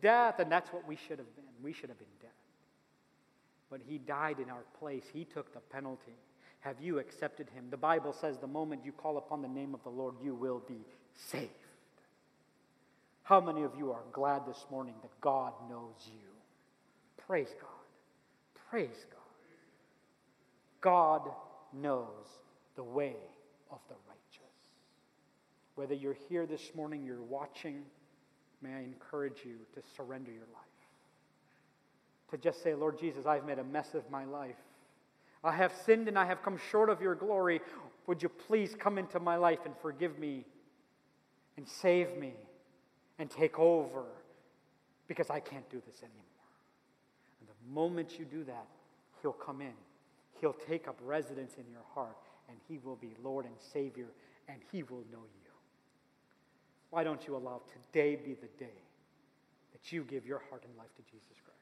death, 0.00 0.40
and 0.40 0.50
that's 0.50 0.72
what 0.72 0.88
we 0.88 0.96
should 0.96 1.18
have 1.18 1.36
been. 1.36 1.44
We 1.62 1.72
should 1.72 1.90
have 1.90 1.98
been. 1.98 2.15
But 3.70 3.80
he 3.86 3.98
died 3.98 4.38
in 4.38 4.50
our 4.50 4.64
place, 4.78 5.04
he 5.12 5.24
took 5.24 5.52
the 5.52 5.60
penalty. 5.60 6.16
Have 6.60 6.80
you 6.80 6.98
accepted 6.98 7.48
him? 7.50 7.66
The 7.70 7.76
Bible 7.76 8.12
says 8.12 8.38
the 8.38 8.46
moment 8.46 8.84
you 8.84 8.92
call 8.92 9.18
upon 9.18 9.42
the 9.42 9.48
name 9.48 9.74
of 9.74 9.82
the 9.82 9.90
Lord, 9.90 10.14
you 10.22 10.34
will 10.34 10.62
be 10.66 10.84
saved. 11.14 11.50
How 13.22 13.40
many 13.40 13.62
of 13.62 13.72
you 13.76 13.90
are 13.90 14.04
glad 14.12 14.46
this 14.46 14.64
morning 14.70 14.94
that 15.02 15.20
God 15.20 15.52
knows 15.68 15.94
you? 16.06 16.28
Praise 17.26 17.54
God. 17.60 17.70
Praise 18.70 19.06
God. 19.10 19.20
God 20.80 21.22
knows 21.72 22.26
the 22.76 22.84
way 22.84 23.16
of 23.70 23.78
the 23.88 23.96
righteous. 24.08 24.54
Whether 25.74 25.94
you're 25.94 26.16
here 26.28 26.46
this 26.46 26.70
morning, 26.74 27.04
you're 27.04 27.22
watching, 27.22 27.82
may 28.62 28.72
I 28.72 28.80
encourage 28.82 29.44
you 29.44 29.56
to 29.74 29.82
surrender 29.96 30.30
your 30.30 30.46
life. 30.52 30.75
To 32.30 32.36
just 32.36 32.62
say, 32.62 32.74
Lord 32.74 32.98
Jesus, 32.98 33.26
I've 33.26 33.46
made 33.46 33.58
a 33.58 33.64
mess 33.64 33.94
of 33.94 34.10
my 34.10 34.24
life. 34.24 34.56
I 35.44 35.52
have 35.52 35.72
sinned 35.84 36.08
and 36.08 36.18
I 36.18 36.24
have 36.24 36.42
come 36.42 36.58
short 36.70 36.90
of 36.90 37.00
your 37.00 37.14
glory. 37.14 37.60
Would 38.06 38.22
you 38.22 38.28
please 38.28 38.74
come 38.78 38.98
into 38.98 39.20
my 39.20 39.36
life 39.36 39.60
and 39.64 39.74
forgive 39.80 40.18
me 40.18 40.44
and 41.56 41.68
save 41.68 42.16
me 42.18 42.34
and 43.18 43.30
take 43.30 43.58
over 43.58 44.04
because 45.06 45.30
I 45.30 45.40
can't 45.40 45.68
do 45.70 45.80
this 45.86 46.02
anymore? 46.02 46.22
And 47.40 47.48
the 47.48 47.74
moment 47.74 48.18
you 48.18 48.24
do 48.24 48.44
that, 48.44 48.66
He'll 49.22 49.32
come 49.32 49.60
in. 49.60 49.74
He'll 50.40 50.52
take 50.52 50.88
up 50.88 50.98
residence 51.02 51.54
in 51.54 51.64
your 51.70 51.84
heart 51.94 52.16
and 52.48 52.58
He 52.68 52.78
will 52.78 52.96
be 52.96 53.10
Lord 53.22 53.44
and 53.44 53.54
Savior 53.72 54.08
and 54.48 54.58
He 54.72 54.82
will 54.82 55.04
know 55.12 55.22
you. 55.22 55.46
Why 56.90 57.04
don't 57.04 57.26
you 57.26 57.36
allow 57.36 57.62
today 57.72 58.16
be 58.16 58.34
the 58.34 58.48
day 58.58 58.78
that 59.72 59.92
you 59.92 60.04
give 60.04 60.26
your 60.26 60.42
heart 60.48 60.64
and 60.64 60.76
life 60.76 60.94
to 60.96 61.02
Jesus 61.02 61.36
Christ? 61.44 61.55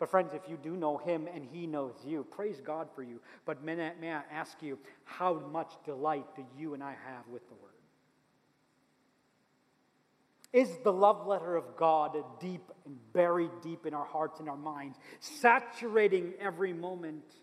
But, 0.00 0.10
friends, 0.10 0.32
if 0.32 0.48
you 0.48 0.56
do 0.56 0.76
know 0.76 0.96
him 0.96 1.28
and 1.32 1.44
he 1.52 1.66
knows 1.66 1.92
you, 2.06 2.24
praise 2.30 2.58
God 2.64 2.88
for 2.94 3.02
you. 3.02 3.20
But 3.44 3.62
may 3.62 3.92
I, 4.02 4.22
ask 4.32 4.60
you, 4.62 4.78
how 5.04 5.34
much 5.52 5.70
delight 5.84 6.24
do 6.34 6.44
you 6.58 6.72
and 6.72 6.82
I 6.82 6.96
have 7.06 7.28
with 7.30 7.46
the 7.48 7.54
Word? 7.54 7.70
Is 10.54 10.70
the 10.82 10.92
love 10.92 11.26
letter 11.26 11.54
of 11.54 11.76
God 11.76 12.16
deep 12.40 12.72
and 12.86 12.96
buried 13.12 13.50
deep 13.62 13.84
in 13.84 13.92
our 13.92 14.06
hearts 14.06 14.40
and 14.40 14.48
our 14.48 14.56
minds, 14.56 14.98
saturating 15.20 16.32
every 16.40 16.72
moment? 16.72 17.34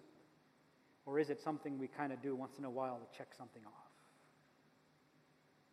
Or 1.06 1.20
is 1.20 1.30
it 1.30 1.40
something 1.40 1.78
we 1.78 1.88
kind 1.88 2.12
of 2.12 2.24
do 2.24 2.36
once 2.36 2.58
in 2.58 2.66
a 2.66 2.70
while 2.72 2.98
to 2.98 3.18
check 3.18 3.28
something 3.38 3.62
off? 3.68 3.92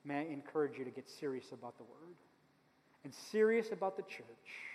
May 0.05 0.19
I 0.19 0.33
encourage 0.33 0.77
you 0.79 0.85
to 0.85 0.91
get 0.91 1.09
serious 1.09 1.51
about 1.51 1.79
the 1.79 1.85
Word 1.85 2.15
and 3.05 3.15
serious 3.15 3.73
about 3.73 3.97
the 3.97 4.03
church 4.03 4.74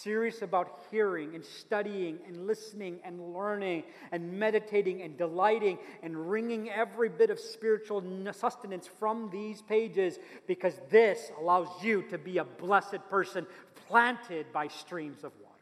serious 0.00 0.42
about 0.42 0.80
hearing 0.90 1.34
and 1.34 1.44
studying 1.44 2.18
and 2.26 2.46
listening 2.46 2.98
and 3.04 3.34
learning 3.34 3.82
and 4.10 4.32
meditating 4.38 5.02
and 5.02 5.18
delighting 5.18 5.78
and 6.02 6.30
wringing 6.30 6.70
every 6.70 7.08
bit 7.08 7.30
of 7.30 7.38
spiritual 7.38 8.02
sustenance 8.32 8.86
from 8.86 9.28
these 9.30 9.60
pages 9.62 10.18
because 10.46 10.74
this 10.90 11.30
allows 11.38 11.68
you 11.82 12.02
to 12.02 12.18
be 12.18 12.38
a 12.38 12.44
blessed 12.44 12.98
person 13.10 13.46
planted 13.88 14.46
by 14.52 14.66
streams 14.68 15.24
of 15.24 15.32
water. 15.42 15.52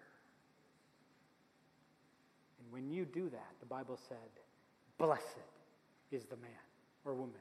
And 2.63 2.73
when 2.73 2.91
you 2.91 3.05
do 3.05 3.29
that, 3.31 3.53
the 3.59 3.67
Bible 3.67 3.99
said, 4.09 4.19
blessed 4.99 5.25
is 6.13 6.25
the 6.27 6.37
man 6.37 6.51
or 7.05 7.15
woman 7.15 7.35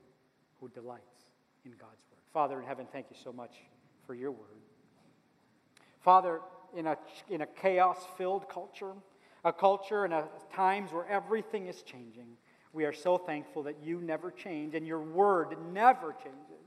who 0.60 0.70
delights 0.70 1.26
in 1.66 1.72
God's 1.72 2.02
word. 2.12 2.22
Father 2.34 2.60
in 2.60 2.66
heaven, 2.66 2.88
thank 2.92 3.08
you 3.12 3.18
so 3.24 3.32
much 3.32 3.56
for 4.08 4.16
your 4.16 4.32
word. 4.32 4.48
Father, 6.02 6.40
in 6.76 6.88
a, 6.88 6.98
in 7.30 7.42
a 7.42 7.46
chaos 7.46 7.98
filled 8.18 8.50
culture, 8.50 8.94
a 9.44 9.54
culture 9.54 10.06
and 10.06 10.14
a 10.14 10.26
times 10.54 10.92
where 10.92 11.08
everything 11.08 11.68
is 11.68 11.82
changing. 11.84 12.28
We 12.74 12.86
are 12.86 12.94
so 12.94 13.18
thankful 13.18 13.64
that 13.64 13.78
you 13.84 14.02
never 14.02 14.32
change 14.32 14.76
and 14.76 14.86
your 14.86 15.02
word 15.02 15.56
never 15.74 16.14
changes. 16.14 16.60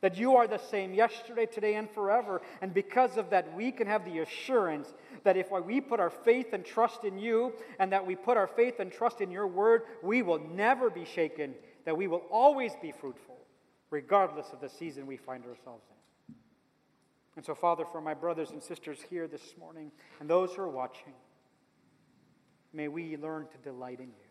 That 0.00 0.18
you 0.18 0.36
are 0.36 0.46
the 0.46 0.58
same 0.58 0.92
yesterday, 0.92 1.46
today, 1.46 1.76
and 1.76 1.90
forever. 1.90 2.42
And 2.60 2.74
because 2.74 3.16
of 3.16 3.30
that, 3.30 3.56
we 3.56 3.72
can 3.72 3.86
have 3.86 4.04
the 4.04 4.18
assurance 4.18 4.92
that 5.22 5.36
if 5.36 5.50
we 5.50 5.80
put 5.80 5.98
our 5.98 6.10
faith 6.10 6.52
and 6.52 6.62
trust 6.62 7.04
in 7.04 7.18
you 7.18 7.54
and 7.78 7.90
that 7.92 8.06
we 8.06 8.14
put 8.14 8.36
our 8.36 8.46
faith 8.46 8.80
and 8.80 8.92
trust 8.92 9.22
in 9.22 9.30
your 9.30 9.46
word, 9.46 9.82
we 10.02 10.20
will 10.20 10.40
never 10.54 10.90
be 10.90 11.06
shaken, 11.06 11.54
that 11.86 11.96
we 11.96 12.06
will 12.06 12.22
always 12.30 12.72
be 12.82 12.92
fruitful, 12.92 13.38
regardless 13.90 14.52
of 14.52 14.60
the 14.60 14.68
season 14.68 15.06
we 15.06 15.16
find 15.16 15.42
ourselves 15.46 15.86
in. 15.88 15.93
And 17.36 17.44
so, 17.44 17.54
Father, 17.54 17.84
for 17.84 18.00
my 18.00 18.14
brothers 18.14 18.50
and 18.50 18.62
sisters 18.62 18.98
here 19.10 19.26
this 19.26 19.54
morning 19.58 19.90
and 20.20 20.30
those 20.30 20.52
who 20.52 20.62
are 20.62 20.68
watching, 20.68 21.12
may 22.72 22.88
we 22.88 23.16
learn 23.16 23.46
to 23.48 23.58
delight 23.58 23.98
in 23.98 24.06
you. 24.06 24.24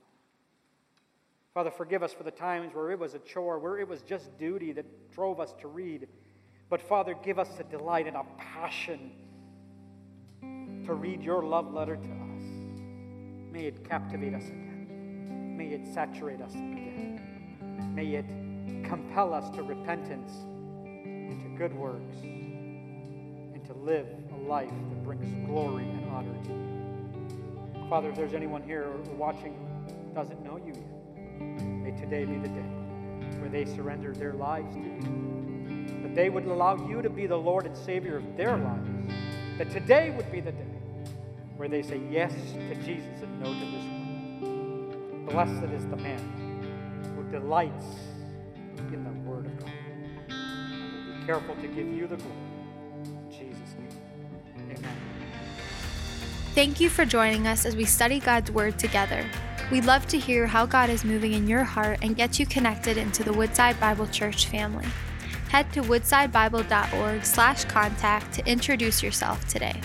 Father, 1.54 1.70
forgive 1.70 2.02
us 2.02 2.14
for 2.14 2.24
the 2.24 2.32
times 2.32 2.74
where 2.74 2.92
it 2.92 2.98
was 2.98 3.14
a 3.14 3.20
chore, 3.20 3.60
where 3.60 3.78
it 3.78 3.88
was 3.88 4.02
just 4.02 4.36
duty 4.40 4.72
that 4.72 5.12
drove 5.12 5.40
us 5.40 5.54
to 5.62 5.68
read. 5.68 6.08
But 6.70 6.82
Father, 6.82 7.16
give 7.24 7.38
us 7.38 7.50
a 7.60 7.64
delight 7.64 8.08
and 8.08 8.16
a 8.16 8.26
passion 8.38 9.12
to 10.86 10.94
read 10.94 11.22
your 11.22 11.44
love 11.44 11.72
letter 11.74 11.96
to 11.96 12.02
us. 12.02 12.44
May 13.52 13.66
it 13.66 13.88
captivate 13.88 14.34
us 14.34 14.48
again. 14.48 15.56
May 15.56 15.68
it 15.68 15.94
saturate 15.94 16.42
us 16.42 16.54
again. 16.54 17.94
May 17.94 18.16
it 18.16 18.26
compel 18.84 19.34
us 19.34 19.50
to 19.56 19.62
repentance 19.62 20.32
and 20.86 21.40
to 21.40 21.48
good 21.58 21.74
works 21.76 22.18
live 23.84 24.08
a 24.34 24.38
life 24.48 24.70
that 24.70 25.04
brings 25.04 25.46
glory 25.46 25.84
and 25.84 26.10
honor 26.10 26.34
to 26.44 26.50
you. 26.50 27.90
Father, 27.90 28.10
if 28.10 28.16
there's 28.16 28.34
anyone 28.34 28.64
here 28.64 28.90
watching 29.18 29.54
who 30.08 30.14
doesn't 30.14 30.42
know 30.42 30.58
you 30.58 30.74
yet, 30.74 31.66
may 31.66 31.92
today 31.92 32.24
be 32.24 32.38
the 32.38 32.48
day 32.48 32.70
where 33.40 33.50
they 33.50 33.66
surrender 33.66 34.14
their 34.14 34.34
lives 34.34 34.74
to 34.74 34.80
you. 34.80 36.02
That 36.02 36.16
they 36.16 36.30
would 36.30 36.46
allow 36.46 36.88
you 36.88 37.02
to 37.02 37.10
be 37.10 37.28
the 37.28 37.36
Lord 37.36 37.66
and 37.66 37.76
Savior 37.76 38.18
of 38.18 38.38
their 38.38 38.56
lives. 38.56 38.90
That 39.58 39.70
today 39.70 40.12
would 40.12 40.32
be 40.32 40.40
the 40.40 40.54
day 40.54 40.66
where 41.58 41.68
they 41.68 41.82
say 41.82 42.00
yes 42.10 42.34
to 42.54 42.76
Jesus 42.76 43.22
and 43.22 43.42
no 43.42 43.54
to 43.54 43.60
this 43.60 43.84
world. 43.84 45.26
Blessed 45.30 45.74
is 45.74 45.86
the 45.88 45.98
man 45.98 47.12
who 47.18 47.24
delights 47.30 47.86
in 48.78 49.04
the 49.04 49.30
Word 49.30 49.46
of 49.46 49.60
God. 49.60 49.72
Be 50.30 51.26
careful 51.26 51.56
to 51.56 51.68
give 51.68 51.88
you 51.88 52.08
the 52.08 52.16
glory. 52.16 52.53
Thank 56.54 56.80
you 56.80 56.88
for 56.88 57.04
joining 57.04 57.48
us 57.48 57.66
as 57.66 57.76
we 57.76 57.84
study 57.84 58.20
God's 58.20 58.52
Word 58.52 58.78
together. 58.78 59.26
We'd 59.72 59.86
love 59.86 60.06
to 60.10 60.20
hear 60.20 60.46
how 60.46 60.68
God 60.68 60.92
is 60.92 61.04
moving 61.04 61.34
in 61.34 61.48
your 61.48 61.64
heart 61.64 61.98
and 62.04 62.16
get 62.16 62.40
you 62.40 62.46
connected 62.46 62.96
into 62.96 63.24
the 63.24 63.34
Woodside 63.34 63.80
Bible 63.80 64.06
Church 64.06 64.46
family. 64.46 64.86
Head 65.50 65.74
to 65.74 65.82
woodsidebible.org 65.82 67.26
slash 67.26 67.66
contact 67.66 68.34
to 68.36 68.48
introduce 68.48 69.02
yourself 69.02 69.48
today. 69.48 69.82